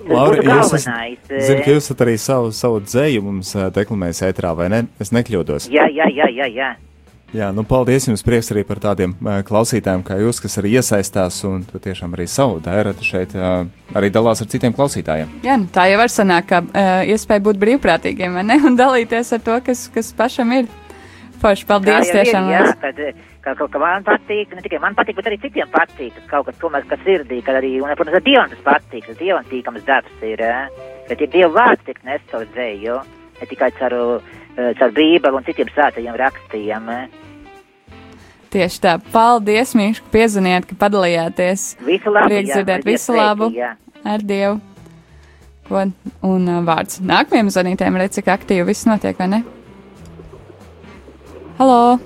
[0.08, 0.92] Laura, jūs esat,
[1.28, 1.40] eh.
[1.44, 4.84] zinu, ka jūs esat arī savu, savu dzēju mums ā, deklamējis ētrā, vai ne?
[5.02, 5.68] Es nekļūdos.
[5.72, 6.70] Jā, jā, jā, jā, jā.
[7.30, 11.38] Jā, nu paldies jums prieks arī par tādiem ā, klausītājiem kā jūs, kas arī iesaistās
[11.46, 15.30] un tiešām arī savu dēratu šeit arī dalās ar citiem klausītājiem.
[15.46, 18.58] Jā, nu, tā jau var sanākt, ka uh, iespēja būt brīvprātīgiem, vai ne?
[18.66, 20.70] Un dalīties ar to, kas, kas pašam ir.
[21.40, 22.50] Forši, paldies jau tiešām.
[22.50, 22.64] Ir, jā,
[22.98, 23.28] liels.
[23.44, 26.46] Ka, ka, ka man patīk, ne tikai man patīk, bet arī citiem patīk, ka kaut
[26.50, 29.86] kas tomēr, kas sirdī, kad arī, un, protams, ar Dievam tas patīk, tas Dievam tīkams
[29.88, 30.68] darbs ir, eh,
[31.08, 32.98] ka tie Dieva vārds tiek nes caur dzēju,
[33.40, 33.96] ne tikai caur,
[34.56, 36.88] eh, caur Bībeli un citiem svētajiem rakstiem.
[36.90, 37.08] eh.
[38.50, 38.96] Tieši tā.
[39.12, 41.76] Paldies, Mīš, ka piezvanījāt, ka padalījāties.
[41.86, 43.50] Visu labu, Prieks dzirdēt, visu labu.
[43.54, 43.76] jā.
[44.04, 44.60] Ar Dievu.
[45.68, 45.84] Ko,
[46.26, 49.44] un uh, vārds nākamajam zvanītājam, redz, cik aktīvi viss notiek, vai ne?
[51.60, 52.00] Halo!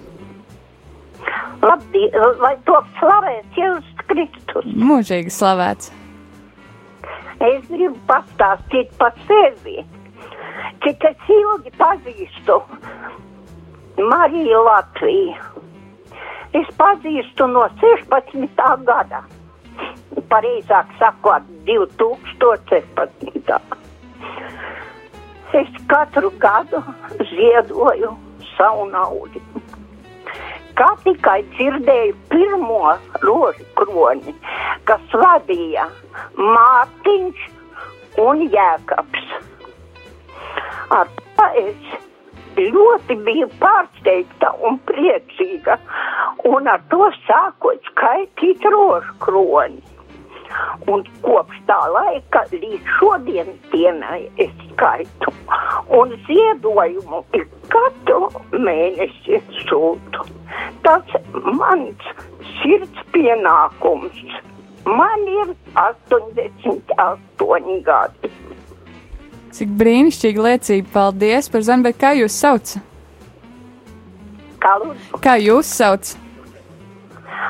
[1.64, 2.12] Labdien,
[2.42, 4.66] lai top slavēts Jēzus Kristus.
[4.76, 5.92] Mūžīgi slavēts.
[7.44, 9.78] Es gribu pastāstīt par sevi,
[10.84, 12.54] cik es ilgi pazīstu
[14.12, 15.36] Mariju Latviju.
[16.54, 18.60] Es pazīstu no 16.
[18.86, 19.20] gada,
[20.30, 23.74] pareizāk sakot, 2016.
[25.54, 26.78] Es katru gadu
[27.32, 28.10] ziedoju
[28.54, 29.40] savu naudu.
[30.78, 34.34] Kā tikai dzirdēju pirmo rožu kroni,
[34.88, 35.86] kas vadīja
[36.38, 37.44] Mārtiņš
[38.24, 39.30] un Jēkabs.
[40.98, 41.94] Ar to es
[42.58, 45.78] ļoti biju pārsteigta un priecīga,
[46.50, 49.93] un ar to sākot skaitīt rožu kroni.
[50.90, 55.28] Un kopš tā laika līdz šodienas dienai es skaitu.
[55.98, 60.20] Un ziedojumu ik katru mēnesi sūtu.
[60.84, 62.02] Tas mans
[62.60, 64.18] sirds pienākums.
[64.84, 65.48] Man ir
[65.80, 68.28] 88 gadi.
[69.54, 70.88] Cik brīnišķīgi liecība.
[70.92, 72.66] Paldies par zvanu, bet kā jūs sauc?
[75.24, 76.04] Kā jūs sauc?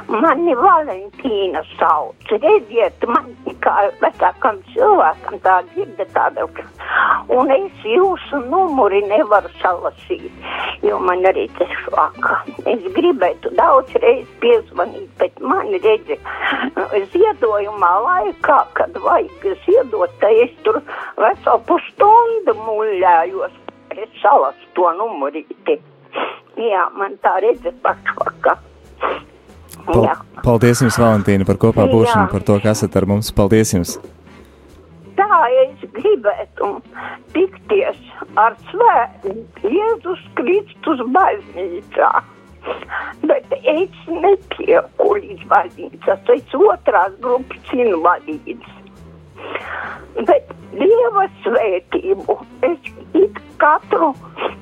[0.09, 2.31] Mani Valentīna sauc.
[2.31, 3.31] Redziet, man
[3.65, 6.47] kā vecākam cilvēkam tā dzirde tāda,
[7.33, 10.33] un es jūsu numuri nevaru salasīt,
[10.85, 12.41] jo man arī tas švaka.
[12.73, 16.19] Es gribētu daudz reiz piezvanīt, bet man redzi,
[17.15, 20.81] ziedojumā laikā, kad vajag ziedot, tad es tur
[21.21, 23.57] veselu pusstundu muļājos,
[23.97, 25.81] es salasu to numurīti.
[26.61, 28.59] Jā, man tā redzi pašvaka.
[29.85, 30.15] Pal Jā.
[30.45, 31.93] paldies jums, Valentīna, par kopā Jā.
[31.93, 33.33] būšanu, par to, ka esat ar mums.
[33.37, 33.97] Paldies jums!
[35.15, 36.71] Tā es gribētu
[37.35, 37.99] tikties
[38.41, 42.13] ar svētu Jēzus Kristus baznīcā.
[43.29, 48.84] Bet es netieku līdz baznīcas, es otrās grupas invalīds.
[50.29, 54.11] Bet Dieva svētību es it katru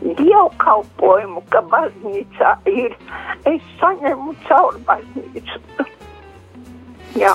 [0.03, 2.97] dievkalpojumu, ka baznīcā ir,
[3.49, 5.89] es saņemu caur baznīcu.
[7.17, 7.33] Jā,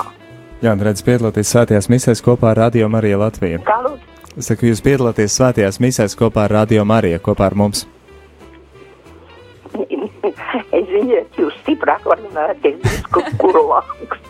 [0.58, 3.60] Jā, un redz, piedalāties svētajās misēs kopā ar Radio Mariju Latviju.
[3.62, 4.16] lūdzu.
[4.38, 7.84] Es saku, jūs piedalāties svētajās misēs kopā ar Radio Mariju, kopā ar mums.
[9.78, 14.27] Es ziniet, jūs stiprāk varat drusku kurlāks.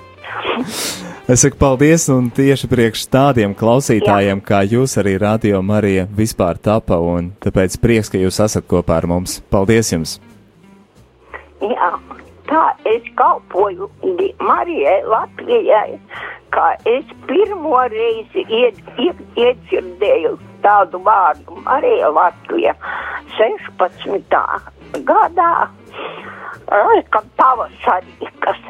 [1.28, 6.96] Es saku paldies, un tieši priekš tādiem klausītājiem, kā jūs arī Radio Marija vispār tapa,
[7.04, 9.38] un tāpēc prieks, ka jūs esat kopā ar mums.
[9.52, 10.16] Paldies jums!
[11.60, 11.90] Jā,
[12.48, 13.90] tā es kalpoju
[14.40, 15.98] Marijai Latvijai,
[16.54, 22.72] kā es pirmo reizi ied, ied, iedzirdēju tādu vārdu Marija Latvija
[23.36, 24.42] 16.
[25.12, 25.52] gadā,
[26.72, 28.64] laikam pavasarī, kas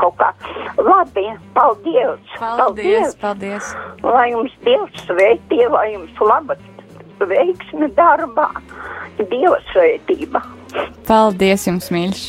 [0.00, 0.30] kaut kā
[0.78, 3.72] labi, paldies, Paldies, paldies.
[4.02, 6.62] lai jums Dievs svētī, lai jums labas
[7.22, 8.48] veiksmi darbā,
[9.18, 10.42] Dieva svētība.
[11.06, 12.22] Paldies jums, mīļš!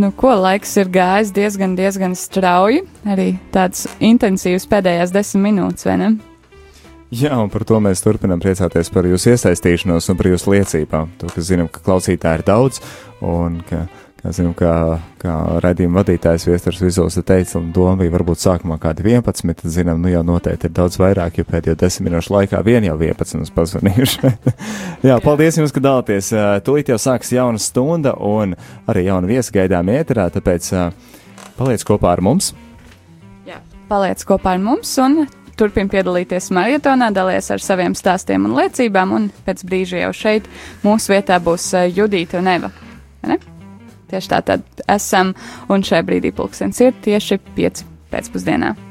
[0.00, 2.84] Nu, ko laiks ir gājis diezgan, diezgan strauji.
[3.10, 6.10] Arī tāds intensīvs pēdējās desmit minūtes, vai ne?
[7.10, 11.10] Jā, un par to mēs turpinām priecāties par jūsu iesaistīšanos un par jūsu liecībām.
[11.18, 12.78] To, ka zinām, ka klausītāji ir daudz
[13.18, 13.88] un ka
[14.20, 19.54] Zinām, kā, kā raidījuma vadītājs Viestures Vizuls teica, un doma bija varbūt sākumā kādi 11,
[19.56, 22.98] tad zinām, nu jau noteikti ir daudz vairāk, jo pēdējo desmit minūšu laikā vien jau
[23.00, 24.32] 11 mums pazvanījuši.
[25.08, 26.28] Jā, paldies jums, ka dalāties.
[26.66, 28.52] Tūlīt jau sāks jauna stunda un
[28.90, 30.68] arī jauna viesa gaidām ēterā, tāpēc
[31.56, 32.50] paliec kopā ar mums.
[33.48, 35.22] Jā, paliec kopā ar mums un
[35.56, 40.52] turpin piedalīties maratonā, dalies ar saviem stāstiem un liecībām, un pēc brīža jau šeit
[40.84, 42.72] mūsu vietā būs Judīta un Eva.
[43.24, 43.40] Ne?
[44.10, 45.34] Tieši tā tad esam,
[45.70, 48.89] un šajā brīdī pulkstenis ir tieši 5 pēcpusdienā.